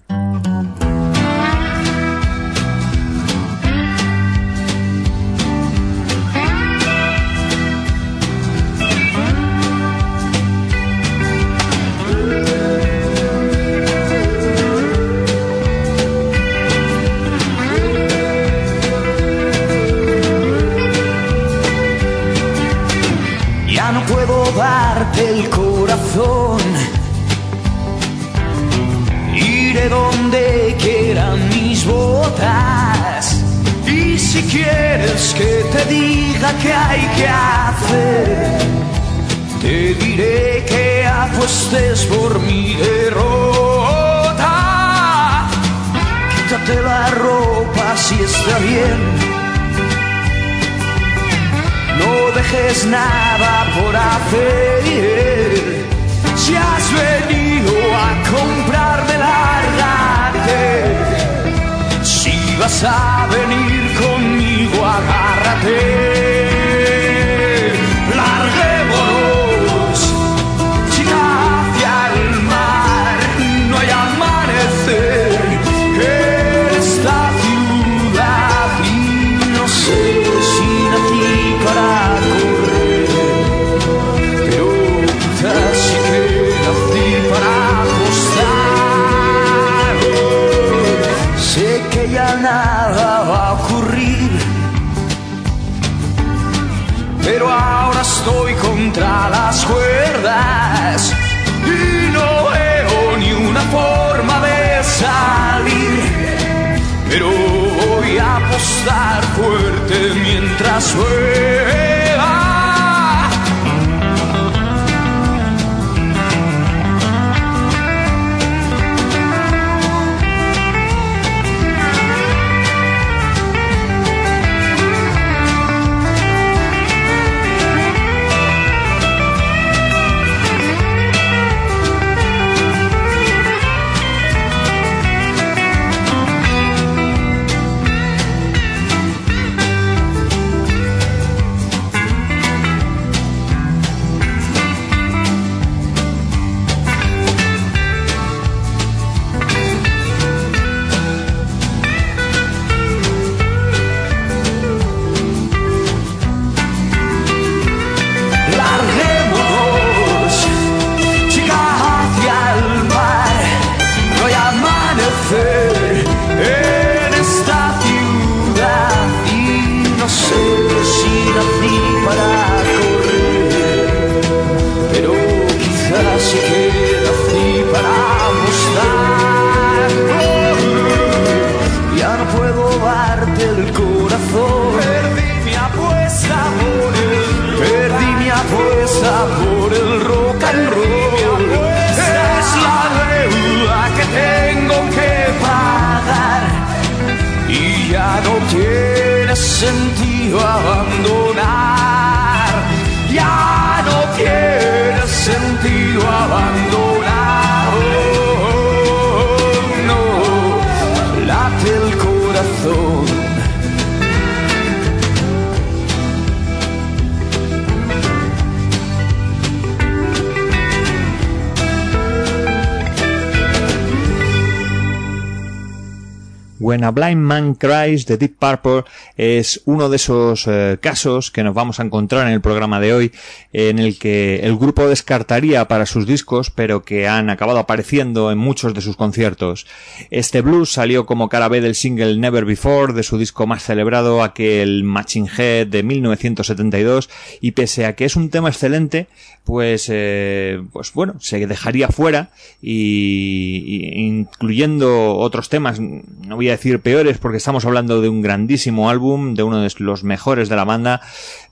Blind 226.81 227.21
Man 227.21 227.55
Cries 227.55 228.05
de 228.05 228.17
Deep 228.17 228.37
Purple 228.39 228.83
es 229.17 229.61
uno 229.65 229.89
de 229.89 229.95
esos 229.95 230.47
eh, 230.47 230.77
casos 230.81 231.31
que 231.31 231.43
nos 231.43 231.53
vamos 231.53 231.79
a 231.79 231.83
encontrar 231.83 232.27
en 232.27 232.33
el 232.33 232.41
programa 232.41 232.79
de 232.79 232.93
hoy 232.93 233.11
en 233.51 233.79
el 233.79 233.99
que 233.99 234.41
el 234.43 234.57
grupo 234.57 234.87
descartaría 234.87 235.67
para 235.67 235.85
sus 235.85 236.07
discos 236.07 236.49
pero 236.49 236.83
que 236.83 237.07
han 237.07 237.29
acabado 237.29 237.59
apareciendo 237.59 238.31
en 238.31 238.37
muchos 238.37 238.73
de 238.73 238.81
sus 238.81 238.95
conciertos. 238.95 239.67
Este 240.09 240.41
blues 240.41 240.71
salió 240.71 241.05
como 241.05 241.29
cara 241.29 241.47
B 241.47 241.61
del 241.61 241.75
single 241.75 242.17
Never 242.17 242.45
Before 242.45 242.93
de 242.93 243.03
su 243.03 243.17
disco 243.17 243.45
más 243.45 243.63
celebrado 243.63 244.23
aquel 244.23 244.83
Matching 244.83 245.29
Head 245.37 245.67
de 245.67 245.83
1972 245.83 247.09
y 247.41 247.51
pese 247.51 247.85
a 247.85 247.95
que 247.95 248.05
es 248.05 248.15
un 248.15 248.29
tema 248.29 248.49
excelente 248.49 249.07
pues 249.43 249.89
eh, 249.91 250.61
pues 250.71 250.93
bueno 250.93 251.15
se 251.19 251.45
dejaría 251.45 251.89
fuera 251.89 252.31
y, 252.61 253.63
y 253.65 254.05
incluyendo 254.05 255.17
otros 255.17 255.49
temas 255.49 255.79
no 255.79 256.35
voy 256.35 256.47
a 256.47 256.53
decir 256.53 256.62
peores 256.81 257.17
porque 257.17 257.37
estamos 257.37 257.65
hablando 257.65 258.01
de 258.01 258.09
un 258.09 258.21
grandísimo 258.21 258.89
álbum, 258.89 259.33
de 259.33 259.43
uno 259.43 259.61
de 259.61 259.71
los 259.79 260.03
mejores 260.03 260.49
de 260.49 260.55
la 260.55 260.63
banda, 260.63 261.01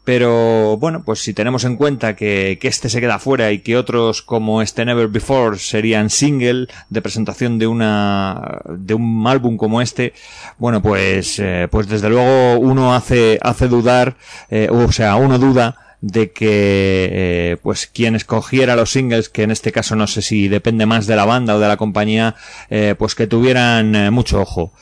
pero 0.04 0.78
bueno, 0.78 1.04
pues 1.04 1.20
si 1.20 1.34
tenemos 1.34 1.64
en 1.64 1.76
cuenta 1.76 2.16
que, 2.16 2.58
que 2.60 2.68
este 2.68 2.90
se 2.90 3.00
queda 3.02 3.20
fuera 3.20 3.52
y 3.52 3.60
que 3.60 3.78
otros 3.78 4.22
como 4.22 4.62
este 4.62 4.86
Never 4.86 5.08
Before 5.08 5.58
serían 5.58 6.10
single 6.10 6.68
de 6.90 7.02
presentación 7.02 7.60
de 7.60 7.68
una 7.68 8.62
de 8.70 8.94
un 8.94 9.24
álbum 9.28 9.58
como 9.58 9.82
este, 9.82 10.14
bueno 10.58 10.82
pues 10.82 11.38
eh, 11.40 11.68
pues 11.70 11.88
desde 11.88 12.10
luego 12.10 12.60
uno 12.60 12.96
hace 12.96 13.38
hace 13.42 13.68
dudar, 13.68 14.16
eh, 14.50 14.70
o 14.72 14.92
sea 14.92 15.16
uno 15.18 15.38
duda 15.38 15.91
de 16.02 16.32
que 16.32 17.10
eh, 17.12 17.58
pues 17.62 17.88
quien 17.88 18.16
escogiera 18.16 18.76
los 18.76 18.92
singles 18.92 19.30
que 19.30 19.44
en 19.44 19.52
este 19.52 19.72
caso 19.72 19.96
no 19.96 20.08
sé 20.08 20.24
si 20.24 20.48
depende 20.48 20.88
más 20.88 21.06
de 21.06 21.16
la 21.16 21.26
banda 21.26 21.56
o 21.56 21.60
de 21.60 21.68
la 21.68 21.78
compañía 21.78 22.36
eh, 22.70 22.96
pues 22.98 23.14
que 23.14 23.28
tuvieran 23.28 23.96
eh, 23.96 24.12
mucho 24.12 24.42
ojo. 24.42 24.74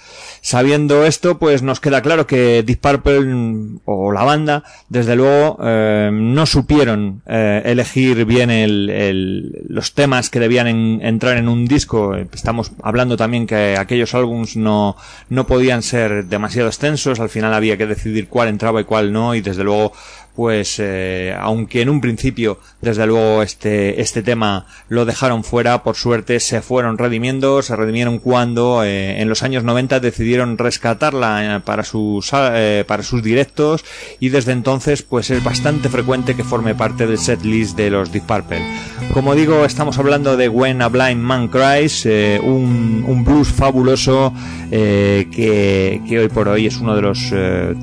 Sabiendo 0.41 1.05
esto 1.05 1.37
pues 1.37 1.61
nos 1.61 1.81
queda 1.81 2.01
claro 2.01 2.25
que 2.25 2.63
Deep 2.63 2.79
Purple 2.79 3.19
mm, 3.19 3.81
o 3.83 4.13
la 4.13 4.23
banda 4.23 4.63
desde 4.87 5.17
luego 5.17 5.59
eh, 5.61 6.09
no 6.13 6.45
supieron 6.45 7.21
eh, 7.27 7.61
elegir 7.65 8.23
bien 8.23 8.49
el, 8.49 8.89
el, 8.89 9.65
los 9.67 9.93
temas 9.93 10.29
que 10.29 10.39
debían 10.39 10.67
en, 10.67 11.01
entrar 11.03 11.37
en 11.37 11.49
un 11.49 11.65
disco. 11.65 12.15
Estamos 12.15 12.71
hablando 12.81 13.17
también 13.17 13.45
que 13.45 13.75
aquellos 13.77 14.13
álbums 14.15 14.55
no 14.55 14.95
no 15.27 15.45
podían 15.45 15.83
ser 15.83 16.25
demasiado 16.25 16.69
extensos 16.69 17.19
al 17.19 17.29
final 17.29 17.53
había 17.53 17.77
que 17.77 17.85
decidir 17.85 18.29
cuál 18.29 18.47
entraba 18.47 18.79
y 18.79 18.85
cuál 18.85 19.11
no 19.11 19.35
y 19.35 19.41
desde 19.41 19.63
luego 19.65 19.91
pues 20.39 20.77
eh, 20.79 21.35
aunque 21.37 21.81
en 21.81 21.89
un 21.89 21.99
principio 21.99 22.59
desde 22.79 23.05
luego 23.05 23.43
este 23.43 23.99
este 23.99 24.23
tema 24.23 24.67
lo 24.87 25.03
dejaron 25.03 25.43
fuera 25.43 25.83
por 25.83 25.97
suerte 25.97 26.39
se 26.39 26.61
fueron 26.61 26.97
redimiendo 26.97 27.61
se 27.61 27.75
redimieron 27.75 28.19
cuando 28.19 28.85
eh, 28.85 29.19
en 29.19 29.27
los 29.27 29.43
años 29.43 29.65
90 29.65 29.99
decidieron 29.99 30.57
rescatarla 30.57 31.57
eh, 31.57 31.59
para 31.59 31.83
sus 31.83 32.31
eh, 32.33 32.85
para 32.87 33.03
sus 33.03 33.21
directos 33.21 33.83
y 34.21 34.29
desde 34.29 34.53
entonces 34.53 35.01
pues 35.01 35.29
es 35.29 35.43
bastante 35.43 35.89
frecuente 35.89 36.37
que 36.37 36.45
forme 36.45 36.73
parte 36.73 37.05
del 37.05 37.17
set 37.17 37.43
list 37.43 37.75
de 37.75 37.89
los 37.89 38.13
Deep 38.13 38.23
Purple. 38.23 38.65
Como 39.13 39.35
digo 39.35 39.65
estamos 39.65 39.97
hablando 39.97 40.37
de 40.37 40.47
When 40.47 40.81
a 40.81 40.87
Blind 40.87 41.21
Man 41.21 41.49
Cries 41.49 42.05
eh, 42.05 42.39
un, 42.41 43.03
un, 43.05 43.25
blues 43.25 43.49
fabuloso 43.49 44.33
que, 44.69 46.01
que, 46.07 46.19
hoy 46.19 46.29
por 46.29 46.47
hoy 46.47 46.67
es 46.67 46.77
uno 46.77 46.95
de 46.95 47.01
los 47.01 47.33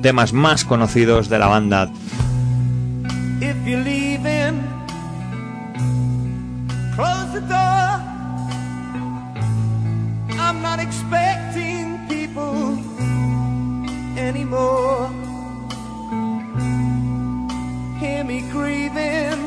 temas 0.01 0.33
más 0.33 0.65
conocidos 0.65 1.29
de 1.29 1.37
la 1.37 1.45
banda 1.45 1.91
if 3.41 3.67
you're 3.67 3.79
leaving, 3.79 4.63
close 6.95 7.33
the 7.33 7.41
door. 7.41 7.89
I'm 10.39 10.61
not 10.61 10.79
expecting 10.79 11.99
people 12.07 12.77
anymore. 14.17 15.09
Hear 17.99 18.23
me 18.23 18.41
grieving, 18.51 19.39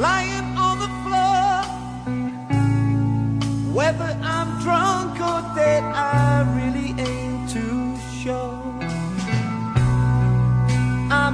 lying 0.00 0.56
on 0.56 0.78
the 0.78 0.90
floor. 1.04 1.62
Whether 3.72 4.18
I'm 4.22 4.60
drunk 4.60 5.20
or 5.20 5.54
dead, 5.54 5.82
I 5.84 6.42
really 6.56 6.71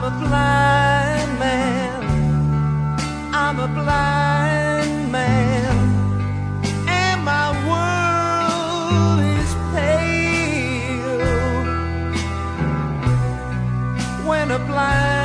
I'm 0.01 0.05
a 0.05 0.11
blind 0.11 1.39
man. 1.41 2.03
I'm 3.35 3.59
a 3.59 3.67
blind 3.67 5.11
man. 5.11 5.77
And 6.87 7.25
my 7.25 7.51
world 7.67 9.21
is 9.41 9.53
pale. 9.75 11.19
When 14.25 14.53
a 14.53 14.61
blind 14.61 15.18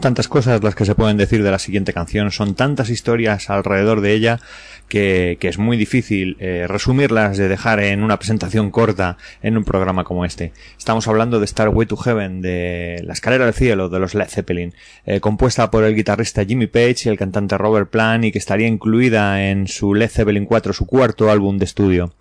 Tantas 0.00 0.28
cosas 0.28 0.62
las 0.62 0.74
que 0.74 0.84
se 0.84 0.94
pueden 0.94 1.16
decir 1.16 1.42
de 1.42 1.50
la 1.50 1.58
siguiente 1.58 1.92
canción, 1.92 2.30
son 2.30 2.54
tantas 2.54 2.90
historias 2.90 3.50
alrededor 3.50 4.00
de 4.00 4.12
ella 4.12 4.40
que, 4.88 5.36
que 5.40 5.48
es 5.48 5.58
muy 5.58 5.76
difícil 5.76 6.36
eh, 6.40 6.66
resumirlas 6.68 7.36
de 7.36 7.48
dejar 7.48 7.80
en 7.80 8.02
una 8.02 8.18
presentación 8.18 8.70
corta 8.70 9.16
en 9.42 9.56
un 9.56 9.64
programa 9.64 10.04
como 10.04 10.24
este. 10.24 10.52
Estamos 10.76 11.08
hablando 11.08 11.40
de 11.40 11.46
Starway 11.46 11.86
to 11.86 11.96
Heaven, 11.96 12.40
de 12.40 13.00
La 13.04 13.12
escalera 13.12 13.44
del 13.44 13.54
cielo 13.54 13.88
de 13.88 13.98
los 13.98 14.14
Led 14.14 14.28
Zeppelin, 14.28 14.74
eh, 15.06 15.20
compuesta 15.20 15.70
por 15.70 15.84
el 15.84 15.94
guitarrista 15.94 16.44
Jimmy 16.44 16.66
Page 16.66 17.02
y 17.04 17.08
el 17.08 17.18
cantante 17.18 17.58
Robert 17.58 17.90
Plant 17.90 18.24
y 18.24 18.32
que 18.32 18.38
estaría 18.38 18.66
incluida 18.66 19.48
en 19.48 19.68
su 19.68 19.94
Led 19.94 20.10
Zeppelin 20.10 20.46
4, 20.46 20.72
su 20.72 20.86
cuarto 20.86 21.30
álbum 21.30 21.58
de 21.58 21.64
estudio. 21.64 22.12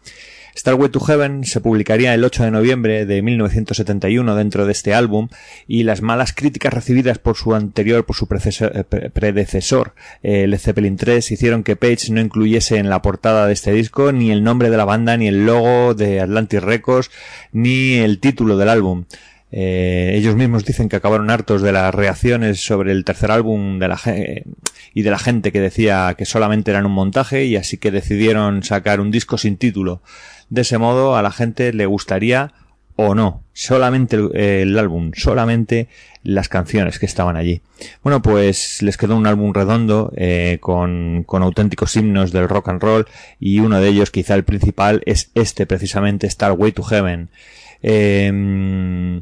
Starway 0.58 0.89
to 0.89 1.00
Heaven 1.00 1.46
se 1.46 1.62
publicaría 1.62 2.15
el 2.15 2.24
8 2.24 2.46
de 2.46 2.52
noviembre 2.52 3.06
de 3.06 3.22
1971 3.22 4.36
dentro 4.36 4.65
de 4.65 4.72
este 4.72 4.96
álbum 4.96 5.30
y 5.67 5.84
las 5.84 6.02
malas 6.02 6.34
críticas 6.34 6.74
recibidas 6.74 7.20
por 7.20 7.38
su 7.38 7.54
anterior, 7.54 8.06
por 8.06 8.15
su 8.15 8.28
eh, 8.28 9.10
predecesor, 9.13 9.93
eh, 10.24 10.48
Led 10.48 10.58
Zeppelin 10.58 10.98
3, 10.98 11.32
hicieron 11.32 11.63
que 11.63 11.76
Page 11.76 12.12
no 12.12 12.22
incluyese 12.22 12.78
en 12.78 12.89
la 12.89 13.04
portada 13.04 13.46
de 13.46 13.54
este 13.54 13.72
disco 13.72 14.12
ni 14.12 14.32
el 14.32 14.43
nombre 14.43 14.72
de 14.72 14.78
la 14.78 14.86
banda, 14.86 15.15
ni 15.15 15.28
el 15.28 15.46
logo 15.46 15.93
de 15.93 16.22
Atlantic 16.22 16.62
Records, 16.62 17.12
ni 17.52 17.93
el 17.93 18.20
título 18.20 18.58
del 18.58 18.70
álbum. 18.70 19.06
Eh, 19.52 20.13
ellos 20.15 20.36
mismos 20.36 20.65
dicen 20.65 20.89
que 20.89 20.96
acabaron 20.96 21.30
hartos 21.30 21.62
de 21.62 21.72
las 21.72 21.93
reacciones 21.93 22.60
sobre 22.60 22.91
el 22.91 23.06
tercer 23.06 23.32
álbum 23.32 23.80
de 23.80 23.88
la 23.88 23.98
y 24.93 25.04
de 25.04 25.12
la 25.12 25.20
gente 25.20 25.52
que 25.52 25.62
decía 25.62 26.15
que 26.17 26.26
solamente 26.26 26.72
eran 26.72 26.88
un 26.88 26.91
montaje 26.91 27.46
y 27.46 27.56
así 27.56 27.78
que 27.78 27.91
decidieron 27.91 28.63
sacar 28.63 29.00
un 29.00 29.12
disco 29.12 29.38
sin 29.38 29.56
título. 29.56 30.02
De 30.50 30.62
ese 30.62 30.78
modo 30.78 31.16
a 31.16 31.22
la 31.22 31.32
gente 31.32 31.74
le 31.74 31.86
gustaría 31.86 32.54
o 32.96 33.14
no, 33.14 33.44
solamente 33.54 34.18
el, 34.62 34.78
álbum, 34.78 35.12
solamente 35.14 35.88
las 36.24 36.50
canciones 36.50 36.98
que 36.98 37.06
estaban 37.06 37.36
allí. 37.36 37.62
Bueno, 38.02 38.24
pues 38.24 38.82
les 38.82 38.98
quedó 38.98 39.16
un 39.16 39.28
álbum 39.28 39.54
redondo 39.54 40.12
eh, 40.18 40.58
con, 40.62 41.24
con 41.24 41.44
auténticos 41.44 41.96
himnos 41.96 42.32
del 42.32 42.50
rock 42.50 42.70
and 42.70 42.82
roll 42.82 43.08
y 43.40 43.60
uno 43.60 43.80
de 43.80 43.90
ellos, 43.90 44.10
quizá 44.10 44.34
el 44.34 44.44
principal, 44.44 45.04
es 45.06 45.30
este 45.36 45.68
precisamente, 45.68 46.28
Way 46.58 46.72
to 46.72 46.84
Heaven. 46.84 47.30
Eh, 47.84 49.22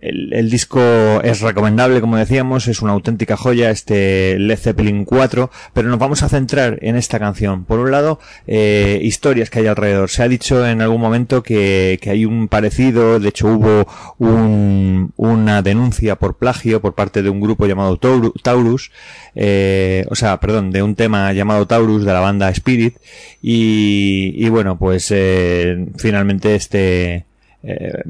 el, 0.00 0.50
disco 0.50 0.80
es 1.22 1.40
recomendable, 1.40 2.00
como 2.00 2.16
decíamos, 2.16 2.68
es 2.68 2.82
una 2.82 2.92
auténtica 2.92 3.36
joya, 3.36 3.70
este 3.70 4.38
Led 4.38 4.58
Zeppelin 4.58 5.04
4, 5.04 5.50
pero 5.72 5.88
nos 5.88 5.98
vamos 5.98 6.22
a 6.22 6.28
centrar 6.28 6.78
en 6.82 6.96
esta 6.96 7.18
canción. 7.18 7.64
Por 7.64 7.78
un 7.78 7.90
lado, 7.90 8.18
eh, 8.46 9.00
historias 9.02 9.50
que 9.50 9.60
hay 9.60 9.66
alrededor. 9.66 10.10
Se 10.10 10.22
ha 10.22 10.28
dicho 10.28 10.66
en 10.66 10.82
algún 10.82 11.00
momento 11.00 11.42
que, 11.42 11.98
que 12.00 12.10
hay 12.10 12.24
un 12.24 12.48
parecido, 12.48 13.18
de 13.18 13.28
hecho 13.28 13.48
hubo 13.48 13.86
un, 14.18 15.12
una 15.16 15.62
denuncia 15.62 16.16
por 16.16 16.36
plagio 16.36 16.80
por 16.80 16.94
parte 16.94 17.22
de 17.22 17.30
un 17.30 17.40
grupo 17.40 17.66
llamado 17.66 17.98
Taurus, 17.98 18.90
eh, 19.34 20.04
o 20.08 20.14
sea, 20.14 20.40
perdón, 20.40 20.70
de 20.70 20.82
un 20.82 20.94
tema 20.94 21.32
llamado 21.32 21.66
Taurus 21.66 22.04
de 22.04 22.12
la 22.12 22.20
banda 22.20 22.50
Spirit, 22.50 22.96
y, 23.42 24.32
y 24.36 24.48
bueno, 24.48 24.78
pues 24.78 25.10
eh, 25.10 25.86
finalmente 25.96 26.54
este... 26.54 27.24
Eh, 27.62 28.02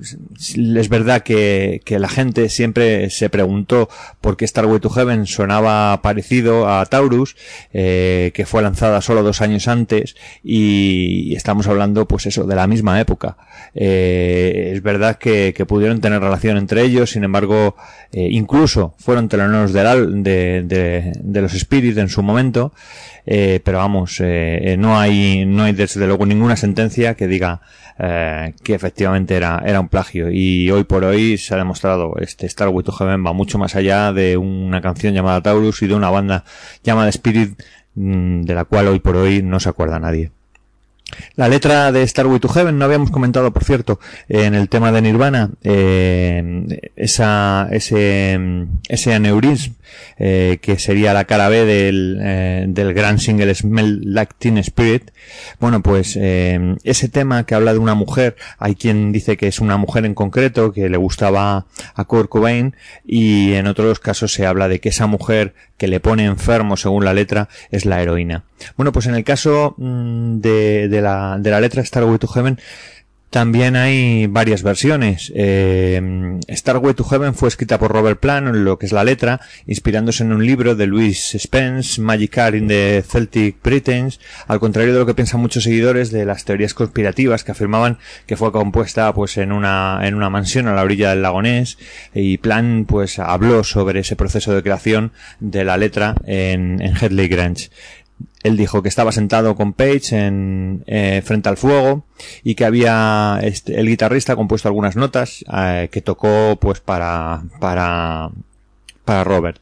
es 0.00 0.88
verdad 0.88 1.22
que, 1.22 1.80
que, 1.84 1.98
la 1.98 2.08
gente 2.08 2.48
siempre 2.48 3.10
se 3.10 3.28
preguntó 3.30 3.88
por 4.20 4.36
qué 4.36 4.46
Starway 4.46 4.80
to 4.80 4.90
Heaven 4.90 5.26
sonaba 5.26 6.00
parecido 6.02 6.68
a 6.68 6.84
Taurus, 6.86 7.36
eh, 7.72 8.32
que 8.34 8.46
fue 8.46 8.62
lanzada 8.62 9.00
solo 9.00 9.22
dos 9.22 9.40
años 9.40 9.68
antes, 9.68 10.16
y, 10.42 11.34
estamos 11.34 11.66
hablando, 11.66 12.06
pues 12.06 12.26
eso, 12.26 12.44
de 12.44 12.56
la 12.56 12.66
misma 12.66 13.00
época. 13.00 13.36
Eh, 13.74 14.72
es 14.74 14.82
verdad 14.82 15.18
que, 15.18 15.52
pudieron 15.66 16.00
tener 16.00 16.20
relación 16.20 16.56
entre 16.56 16.82
ellos, 16.82 17.10
sin 17.10 17.24
embargo, 17.24 17.76
eh, 18.12 18.28
incluso 18.30 18.94
fueron 18.98 19.28
teloneros 19.28 19.72
de, 19.72 20.62
de, 20.64 21.12
de, 21.16 21.40
los 21.40 21.52
Spirits 21.52 21.96
en 21.98 22.08
su 22.08 22.22
momento, 22.22 22.72
pero 23.24 23.78
vamos, 23.78 24.20
no 24.20 24.98
hay, 24.98 25.46
no 25.46 25.62
hay 25.62 25.72
desde 25.72 26.06
luego 26.06 26.26
ninguna 26.26 26.56
sentencia 26.56 27.14
que 27.14 27.28
diga 27.28 27.60
que 27.96 28.74
efectivamente 28.74 29.36
era, 29.36 29.62
era 29.64 29.81
un 29.82 29.88
plagio. 29.88 30.30
Y 30.30 30.70
hoy 30.70 30.84
por 30.84 31.04
hoy 31.04 31.38
se 31.38 31.54
ha 31.54 31.58
demostrado, 31.58 32.14
este 32.18 32.48
Starway 32.48 32.84
to 32.84 32.92
Heaven 32.92 33.24
va 33.24 33.32
mucho 33.32 33.58
más 33.58 33.76
allá 33.76 34.12
de 34.12 34.36
una 34.36 34.80
canción 34.80 35.14
llamada 35.14 35.42
Taurus 35.42 35.82
y 35.82 35.86
de 35.86 35.94
una 35.94 36.10
banda 36.10 36.44
llamada 36.82 37.08
Spirit, 37.10 37.60
mm, 37.94 38.42
de 38.42 38.54
la 38.54 38.64
cual 38.64 38.88
hoy 38.88 39.00
por 39.00 39.16
hoy 39.16 39.42
no 39.42 39.60
se 39.60 39.68
acuerda 39.68 39.98
nadie. 39.98 40.32
La 41.34 41.48
letra 41.48 41.92
de 41.92 42.06
Starway 42.06 42.40
to 42.40 42.48
Heaven, 42.48 42.78
no 42.78 42.84
habíamos 42.84 43.10
comentado, 43.10 43.52
por 43.52 43.64
cierto, 43.64 44.00
en 44.28 44.54
el 44.54 44.68
tema 44.68 44.92
de 44.92 45.02
Nirvana, 45.02 45.50
esa, 46.96 47.68
ese, 47.70 48.38
ese 48.88 49.14
aneurism, 49.14 49.72
eh, 50.18 50.58
que 50.62 50.78
sería 50.78 51.12
la 51.12 51.24
cara 51.24 51.48
B 51.48 51.64
del, 51.64 52.18
eh, 52.22 52.64
del 52.68 52.94
gran 52.94 53.18
single 53.18 53.54
Smell 53.54 54.00
Like 54.14 54.34
Teen 54.38 54.58
Spirit. 54.58 55.10
Bueno, 55.60 55.82
pues 55.82 56.16
eh, 56.20 56.76
ese 56.84 57.08
tema 57.08 57.44
que 57.44 57.54
habla 57.54 57.72
de 57.72 57.78
una 57.78 57.94
mujer, 57.94 58.36
hay 58.58 58.74
quien 58.74 59.12
dice 59.12 59.36
que 59.36 59.48
es 59.48 59.60
una 59.60 59.76
mujer 59.76 60.06
en 60.06 60.14
concreto, 60.14 60.72
que 60.72 60.88
le 60.88 60.96
gustaba 60.96 61.66
a 61.94 62.04
Kurt 62.04 62.28
Cobain, 62.28 62.74
y 63.04 63.52
en 63.52 63.66
otros 63.66 64.00
casos 64.00 64.32
se 64.32 64.46
habla 64.46 64.68
de 64.68 64.80
que 64.80 64.90
esa 64.90 65.06
mujer 65.06 65.54
que 65.82 65.88
le 65.88 65.98
pone 65.98 66.26
enfermo, 66.26 66.76
según 66.76 67.04
la 67.04 67.12
letra, 67.12 67.48
es 67.72 67.86
la 67.86 68.00
heroína. 68.00 68.44
Bueno, 68.76 68.92
pues 68.92 69.06
en 69.06 69.16
el 69.16 69.24
caso 69.24 69.74
mm, 69.78 70.36
de, 70.38 70.86
de, 70.86 71.00
la, 71.02 71.38
de 71.40 71.50
la 71.50 71.60
letra 71.60 71.84
Starway 71.84 72.20
to 72.20 72.28
Heaven, 72.28 72.60
también 73.32 73.76
hay 73.76 74.26
varias 74.26 74.62
versiones. 74.62 75.32
Eh, 75.34 76.38
Starway 76.50 76.92
to 76.92 77.02
Heaven 77.02 77.34
fue 77.34 77.48
escrita 77.48 77.78
por 77.78 77.90
Robert 77.90 78.20
Plant, 78.20 78.54
lo 78.54 78.78
que 78.78 78.84
es 78.84 78.92
la 78.92 79.04
letra, 79.04 79.40
inspirándose 79.66 80.22
en 80.22 80.32
un 80.32 80.44
libro 80.44 80.74
de 80.74 80.86
Louis 80.86 81.34
Spence, 81.38 81.98
Magic 81.98 82.36
Art 82.36 82.54
in 82.54 82.68
the 82.68 83.02
Celtic 83.08 83.56
Britons, 83.64 84.20
al 84.48 84.60
contrario 84.60 84.92
de 84.92 84.98
lo 84.98 85.06
que 85.06 85.14
piensan 85.14 85.40
muchos 85.40 85.64
seguidores 85.64 86.12
de 86.12 86.26
las 86.26 86.44
teorías 86.44 86.74
conspirativas 86.74 87.42
que 87.42 87.52
afirmaban 87.52 87.96
que 88.26 88.36
fue 88.36 88.52
compuesta 88.52 89.14
pues 89.14 89.38
en 89.38 89.50
una, 89.50 90.00
en 90.02 90.14
una 90.14 90.28
mansión 90.28 90.68
a 90.68 90.74
la 90.74 90.82
orilla 90.82 91.08
del 91.08 91.22
lago 91.22 91.40
Ness, 91.40 91.78
y 92.12 92.36
Plant 92.36 92.86
pues 92.86 93.18
habló 93.18 93.64
sobre 93.64 94.00
ese 94.00 94.14
proceso 94.14 94.54
de 94.54 94.62
creación 94.62 95.12
de 95.40 95.64
la 95.64 95.78
letra 95.78 96.16
en, 96.26 96.82
en 96.82 96.96
Headley 96.98 97.28
Grange 97.28 97.70
él 98.42 98.56
dijo 98.56 98.82
que 98.82 98.88
estaba 98.88 99.12
sentado 99.12 99.54
con 99.54 99.72
Page 99.72 100.26
en, 100.26 100.84
eh, 100.86 101.22
frente 101.24 101.48
al 101.48 101.56
fuego 101.56 102.04
y 102.42 102.54
que 102.54 102.64
había 102.64 103.38
este, 103.42 103.78
el 103.78 103.88
guitarrista 103.88 104.36
compuesto 104.36 104.68
algunas 104.68 104.96
notas 104.96 105.44
eh, 105.52 105.88
que 105.92 106.02
tocó 106.02 106.58
pues 106.60 106.80
para 106.80 107.42
para 107.60 108.30
para 109.04 109.24
Robert. 109.24 109.60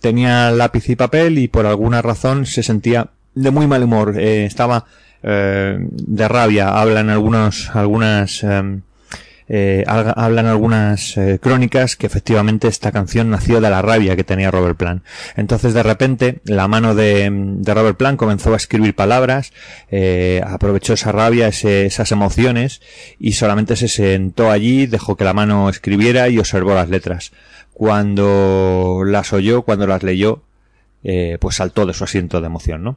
Tenía 0.00 0.50
lápiz 0.50 0.88
y 0.88 0.96
papel 0.96 1.38
y 1.38 1.48
por 1.48 1.66
alguna 1.66 2.02
razón 2.02 2.46
se 2.46 2.62
sentía 2.62 3.10
de 3.34 3.50
muy 3.50 3.66
mal 3.66 3.82
humor. 3.84 4.18
Eh, 4.18 4.44
estaba 4.44 4.86
eh, 5.22 5.78
de 5.78 6.28
rabia. 6.28 6.80
Hablan 6.80 7.10
algunos 7.10 7.70
algunas 7.74 8.42
em, 8.42 8.82
eh, 9.54 9.84
hablan 9.86 10.46
algunas 10.46 11.14
eh, 11.18 11.38
crónicas 11.38 11.96
que 11.96 12.06
efectivamente 12.06 12.68
esta 12.68 12.90
canción 12.90 13.28
nació 13.28 13.60
de 13.60 13.68
la 13.68 13.82
rabia 13.82 14.16
que 14.16 14.24
tenía 14.24 14.50
Robert 14.50 14.78
Plant. 14.78 15.04
Entonces 15.36 15.74
de 15.74 15.82
repente 15.82 16.40
la 16.44 16.68
mano 16.68 16.94
de, 16.94 17.30
Robert 17.66 17.98
Plant 17.98 18.18
comenzó 18.18 18.54
a 18.54 18.56
escribir 18.56 18.94
palabras, 18.94 19.52
eh, 19.90 20.40
aprovechó 20.42 20.94
esa 20.94 21.12
rabia, 21.12 21.48
esas 21.48 22.12
emociones 22.12 22.80
y 23.18 23.32
solamente 23.32 23.76
se 23.76 23.88
sentó 23.88 24.50
allí, 24.50 24.86
dejó 24.86 25.16
que 25.16 25.24
la 25.24 25.34
mano 25.34 25.68
escribiera 25.68 26.30
y 26.30 26.38
observó 26.38 26.72
las 26.72 26.88
letras. 26.88 27.32
Cuando 27.74 29.02
las 29.04 29.34
oyó, 29.34 29.62
cuando 29.62 29.86
las 29.86 30.02
leyó, 30.02 30.40
eh, 31.04 31.36
pues 31.38 31.56
saltó 31.56 31.84
de 31.84 31.92
su 31.92 32.04
asiento 32.04 32.40
de 32.40 32.46
emoción, 32.46 32.84
¿no? 32.84 32.96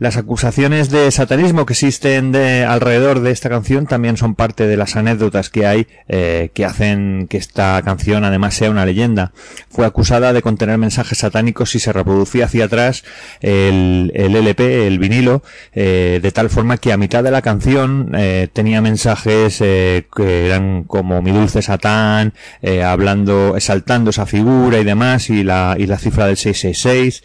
Las 0.00 0.16
acusaciones 0.16 0.88
de 0.88 1.10
satanismo 1.10 1.66
que 1.66 1.74
existen 1.74 2.32
de, 2.32 2.64
alrededor 2.64 3.20
de 3.20 3.32
esta 3.32 3.50
canción 3.50 3.86
también 3.86 4.16
son 4.16 4.34
parte 4.34 4.66
de 4.66 4.78
las 4.78 4.96
anécdotas 4.96 5.50
que 5.50 5.66
hay 5.66 5.88
eh, 6.08 6.50
que 6.54 6.64
hacen 6.64 7.26
que 7.28 7.36
esta 7.36 7.82
canción 7.82 8.24
además 8.24 8.54
sea 8.54 8.70
una 8.70 8.86
leyenda. 8.86 9.32
Fue 9.68 9.84
acusada 9.84 10.32
de 10.32 10.40
contener 10.40 10.78
mensajes 10.78 11.18
satánicos 11.18 11.72
si 11.72 11.80
se 11.80 11.92
reproducía 11.92 12.46
hacia 12.46 12.64
atrás 12.64 13.04
el, 13.42 14.10
LP, 14.14 14.86
el 14.86 14.98
vinilo, 14.98 15.42
eh, 15.74 16.18
de 16.22 16.32
tal 16.32 16.48
forma 16.48 16.78
que 16.78 16.94
a 16.94 16.96
mitad 16.96 17.22
de 17.22 17.30
la 17.30 17.42
canción 17.42 18.12
eh, 18.14 18.48
tenía 18.50 18.80
mensajes 18.80 19.60
eh, 19.60 20.06
que 20.16 20.46
eran 20.46 20.84
como 20.84 21.20
mi 21.20 21.30
dulce 21.30 21.60
satán, 21.60 22.32
eh, 22.62 22.82
hablando, 22.82 23.54
exaltando 23.54 24.08
esa 24.08 24.24
figura 24.24 24.78
y 24.78 24.84
demás 24.84 25.28
y 25.28 25.44
la, 25.44 25.76
y 25.78 25.86
la 25.86 25.98
cifra 25.98 26.26
del 26.26 26.38
666. 26.38 27.22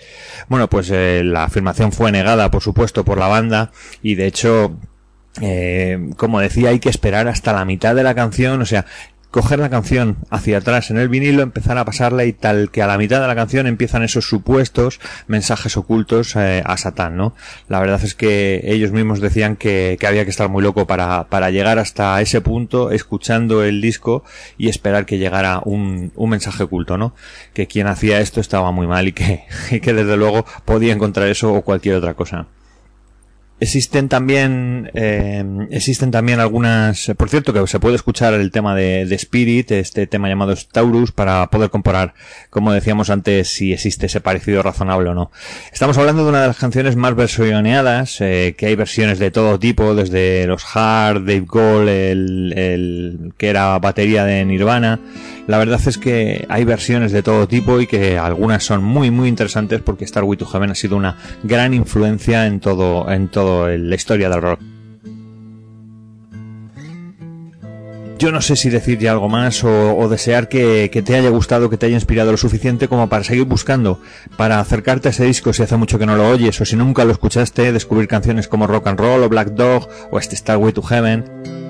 Bueno, 0.49 0.69
pues 0.69 0.89
la 0.89 1.45
afirmación 1.45 1.93
fue 1.93 2.11
negada 2.11 2.51
por 2.51 2.64
supuesto, 2.65 3.05
por 3.05 3.17
la 3.17 3.27
banda 3.27 3.71
y 4.01 4.15
de 4.15 4.27
hecho, 4.27 4.77
eh, 5.41 6.11
como 6.17 6.39
decía, 6.39 6.69
hay 6.69 6.79
que 6.79 6.89
esperar 6.89 7.27
hasta 7.27 7.53
la 7.53 7.65
mitad 7.65 7.95
de 7.95 8.03
la 8.03 8.15
canción, 8.15 8.61
o 8.61 8.65
sea, 8.65 8.85
coger 9.35 9.59
la 9.59 9.69
canción 9.69 10.15
hacia 10.29 10.59
atrás 10.59 10.91
en 10.91 10.97
el 10.97 11.09
vinilo, 11.09 11.43
empezar 11.43 11.77
a 11.77 11.83
pasarla 11.83 12.23
y 12.23 12.31
tal 12.31 12.71
que 12.71 12.81
a 12.81 12.87
la 12.87 12.97
mitad 12.97 13.19
de 13.19 13.27
la 13.27 13.35
canción 13.35 13.67
empiezan 13.67 14.01
esos 14.01 14.29
supuestos 14.29 15.01
mensajes 15.27 15.75
ocultos 15.75 16.37
eh, 16.37 16.63
a 16.65 16.77
Satán, 16.77 17.17
¿no? 17.17 17.35
La 17.67 17.81
verdad 17.81 18.01
es 18.01 18.15
que 18.15 18.61
ellos 18.63 18.93
mismos 18.93 19.19
decían 19.19 19.57
que, 19.57 19.97
había 20.07 20.23
que 20.23 20.29
estar 20.29 20.47
muy 20.47 20.63
loco 20.63 20.87
para, 20.87 21.25
para 21.25 21.49
llegar 21.49 21.79
hasta 21.79 22.21
ese 22.21 22.39
punto 22.39 22.91
escuchando 22.91 23.61
el 23.65 23.81
disco 23.81 24.23
y 24.57 24.69
esperar 24.69 25.05
que 25.05 25.17
llegara 25.17 25.61
un, 25.65 26.13
un 26.15 26.29
mensaje 26.29 26.63
oculto, 26.63 26.97
¿no? 26.97 27.13
Que 27.53 27.67
quien 27.67 27.87
hacía 27.87 28.21
esto 28.21 28.39
estaba 28.39 28.71
muy 28.71 28.87
mal 28.87 29.09
y 29.09 29.11
que, 29.11 29.43
y 29.71 29.81
que 29.81 29.93
desde 29.93 30.15
luego 30.15 30.45
podía 30.63 30.93
encontrar 30.93 31.27
eso 31.27 31.53
o 31.53 31.61
cualquier 31.61 31.95
otra 31.95 32.13
cosa. 32.13 32.47
Existen 33.57 34.09
también, 34.09 34.91
eh, 34.95 35.67
existen 35.71 36.11
también 36.11 36.41
algunas, 36.41 37.09
por 37.15 37.29
cierto 37.29 37.53
que 37.53 37.65
se 37.67 37.79
puede 37.79 37.95
escuchar 37.95 38.33
el 38.33 38.51
tema 38.51 38.75
de, 38.75 39.03
Spirit, 39.15 39.71
este 39.71 40.07
tema 40.07 40.27
llamado 40.27 40.53
Taurus, 40.73 41.13
para 41.13 41.47
poder 41.47 41.69
comparar, 41.69 42.15
como 42.49 42.73
decíamos 42.73 43.09
antes, 43.09 43.47
si 43.47 43.71
existe 43.71 44.07
ese 44.07 44.19
parecido 44.19 44.61
razonable 44.61 45.11
o 45.11 45.13
no. 45.13 45.31
Estamos 45.71 45.97
hablando 45.97 46.23
de 46.23 46.29
una 46.29 46.41
de 46.41 46.47
las 46.47 46.57
canciones 46.57 46.97
más 46.97 47.15
versioneadas, 47.15 48.19
eh, 48.19 48.55
que 48.57 48.65
hay 48.65 48.75
versiones 48.75 49.19
de 49.19 49.31
todo 49.31 49.57
tipo, 49.57 49.95
desde 49.95 50.45
los 50.47 50.65
Hard, 50.75 51.21
Dave 51.21 51.45
Gold, 51.47 51.87
el, 51.87 52.53
el 52.57 53.33
que 53.37 53.47
era 53.47 53.79
batería 53.79 54.25
de 54.25 54.43
Nirvana. 54.43 54.99
La 55.47 55.59
verdad 55.59 55.79
es 55.85 55.99
que 55.99 56.45
hay 56.49 56.63
versiones 56.63 57.11
de 57.11 57.21
todo 57.21 57.47
tipo 57.47 57.79
y 57.79 57.85
que 57.85 58.17
algunas 58.17 58.63
son 58.63 58.83
muy 58.83 59.11
muy 59.11 59.29
interesantes 59.29 59.79
porque 59.81 60.07
Starway 60.07 60.37
to 60.37 60.45
Heaven 60.47 60.71
ha 60.71 60.75
sido 60.75 60.97
una 60.97 61.17
gran 61.43 61.75
influencia 61.75 62.47
en 62.47 62.59
todo, 62.59 63.11
en 63.11 63.27
todo 63.27 63.44
la 63.69 63.95
historia 63.95 64.29
del 64.29 64.41
rock. 64.41 64.59
Yo 68.17 68.31
no 68.31 68.41
sé 68.41 68.55
si 68.55 68.69
decir 68.69 68.97
ya 68.97 69.11
algo 69.11 69.27
más 69.27 69.63
o, 69.65 69.97
o 69.97 70.07
desear 70.07 70.47
que, 70.47 70.89
que, 70.91 71.01
te 71.01 71.15
haya 71.15 71.29
gustado, 71.29 71.69
que 71.69 71.77
te 71.77 71.87
haya 71.87 71.95
inspirado 71.95 72.31
lo 72.31 72.37
suficiente 72.37 72.87
como 72.87 73.09
para 73.09 73.25
seguir 73.25 73.43
buscando, 73.43 73.99
para 74.37 74.61
acercarte 74.61 75.09
a 75.09 75.11
ese 75.11 75.25
disco 75.25 75.51
si 75.51 75.63
hace 75.63 75.75
mucho 75.75 75.99
que 75.99 76.05
no 76.05 76.15
lo 76.15 76.29
oyes 76.29 76.59
o 76.61 76.65
si 76.65 76.77
nunca 76.77 77.03
lo 77.03 77.11
escuchaste, 77.11 77.73
descubrir 77.73 78.07
canciones 78.07 78.47
como 78.47 78.67
Rock 78.67 78.87
and 78.87 78.99
Roll 78.99 79.23
o 79.23 79.29
Black 79.29 79.49
Dog 79.49 79.89
o 80.11 80.17
este 80.17 80.37
Starway 80.37 80.71
to 80.71 80.81
Heaven. 80.81 81.64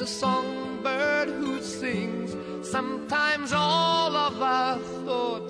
a 0.00 0.06
songbird 0.06 1.28
who 1.28 1.60
sings. 1.60 2.34
Sometimes 2.66 3.52
all 3.52 4.16
of 4.16 4.40
our 4.40 4.78
thoughts 5.04 5.49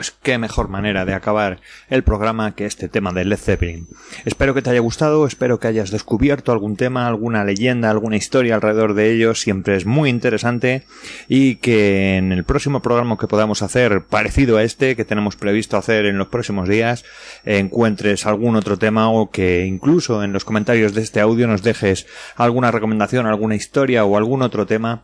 Pues 0.00 0.16
qué 0.22 0.38
mejor 0.38 0.68
manera 0.68 1.04
de 1.04 1.12
acabar 1.12 1.60
el 1.90 2.02
programa 2.04 2.54
que 2.54 2.64
este 2.64 2.88
tema 2.88 3.12
de 3.12 3.26
Led 3.26 3.36
Zeppelin. 3.36 3.86
Espero 4.24 4.54
que 4.54 4.62
te 4.62 4.70
haya 4.70 4.80
gustado, 4.80 5.26
espero 5.26 5.60
que 5.60 5.68
hayas 5.68 5.90
descubierto 5.90 6.52
algún 6.52 6.76
tema, 6.76 7.06
alguna 7.06 7.44
leyenda, 7.44 7.90
alguna 7.90 8.16
historia 8.16 8.54
alrededor 8.54 8.94
de 8.94 9.12
ellos, 9.12 9.42
siempre 9.42 9.76
es 9.76 9.84
muy 9.84 10.08
interesante 10.08 10.86
y 11.28 11.56
que 11.56 12.16
en 12.16 12.32
el 12.32 12.44
próximo 12.44 12.80
programa 12.80 13.18
que 13.18 13.26
podamos 13.26 13.60
hacer 13.60 14.06
parecido 14.06 14.56
a 14.56 14.62
este 14.62 14.96
que 14.96 15.04
tenemos 15.04 15.36
previsto 15.36 15.76
hacer 15.76 16.06
en 16.06 16.16
los 16.16 16.28
próximos 16.28 16.66
días, 16.66 17.04
encuentres 17.44 18.24
algún 18.24 18.56
otro 18.56 18.78
tema 18.78 19.10
o 19.10 19.30
que 19.30 19.66
incluso 19.66 20.24
en 20.24 20.32
los 20.32 20.46
comentarios 20.46 20.94
de 20.94 21.02
este 21.02 21.20
audio 21.20 21.46
nos 21.46 21.62
dejes 21.62 22.06
alguna 22.36 22.70
recomendación, 22.70 23.26
alguna 23.26 23.54
historia 23.54 24.06
o 24.06 24.16
algún 24.16 24.40
otro 24.40 24.64
tema, 24.64 25.02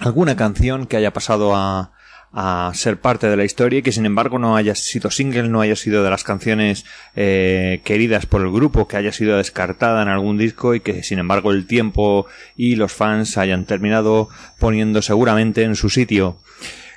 alguna 0.00 0.34
canción 0.34 0.88
que 0.88 0.96
haya 0.96 1.12
pasado 1.12 1.54
a 1.54 1.92
a 2.34 2.72
ser 2.74 3.00
parte 3.00 3.28
de 3.28 3.36
la 3.36 3.44
historia 3.44 3.78
y 3.78 3.82
que 3.82 3.92
sin 3.92 4.06
embargo 4.06 4.40
no 4.40 4.56
haya 4.56 4.74
sido 4.74 5.10
single, 5.10 5.48
no 5.48 5.60
haya 5.60 5.76
sido 5.76 6.02
de 6.02 6.10
las 6.10 6.24
canciones 6.24 6.84
eh, 7.14 7.80
queridas 7.84 8.26
por 8.26 8.42
el 8.42 8.50
grupo, 8.50 8.88
que 8.88 8.96
haya 8.96 9.12
sido 9.12 9.36
descartada 9.36 10.02
en 10.02 10.08
algún 10.08 10.36
disco 10.36 10.74
y 10.74 10.80
que 10.80 11.04
sin 11.04 11.20
embargo 11.20 11.52
el 11.52 11.68
tiempo 11.68 12.26
y 12.56 12.74
los 12.74 12.92
fans 12.92 13.38
hayan 13.38 13.66
terminado 13.66 14.28
poniendo 14.58 15.00
seguramente 15.00 15.62
en 15.62 15.76
su 15.76 15.90
sitio. 15.90 16.38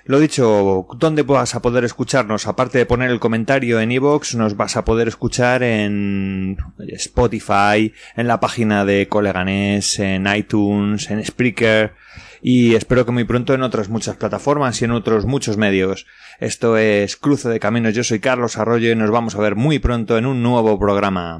Lo 0.06 0.20
dicho, 0.20 0.88
¿dónde 0.98 1.22
vas 1.22 1.54
a 1.54 1.62
poder 1.62 1.84
escucharnos? 1.84 2.48
Aparte 2.48 2.78
de 2.78 2.86
poner 2.86 3.12
el 3.12 3.20
comentario 3.20 3.80
en 3.82 3.92
iVoox, 3.92 4.36
nos 4.36 4.56
vas 4.56 4.78
a 4.78 4.86
poder 4.86 5.10
escuchar 5.10 5.64
en 5.64 6.58
Spotify, 6.94 7.94
en 8.16 8.28
la 8.28 8.40
página 8.40 8.86
de 8.86 9.08
Coleganés, 9.10 10.00
en 10.00 10.26
iTunes, 10.34 11.12
en 11.12 11.24
Spreaker 11.24 11.94
y 12.42 12.76
espero 12.76 13.06
que 13.06 13.12
muy 13.12 13.24
pronto 13.24 13.54
en 13.54 13.64
otras 13.64 13.90
muchas 13.90 14.18
plataformas 14.18 14.82
y 14.82 14.86
en 14.86 14.92
otros 14.92 15.26
muchos 15.26 15.58
medios. 15.58 16.06
Esto 16.40 16.78
es 16.78 17.16
Cruce 17.16 17.50
de 17.50 17.60
Caminos, 17.60 17.94
yo 17.94 18.04
soy 18.04 18.20
Carlos 18.20 18.58
Arroyo 18.58 18.92
y 18.92 18.96
nos 18.96 19.12
vamos 19.12 19.36
a 19.36 19.40
ver 19.40 19.56
muy 19.56 19.80
pronto 19.80 20.18
en 20.18 20.26
un 20.26 20.44
nuevo 20.44 20.80
programa. 20.80 21.40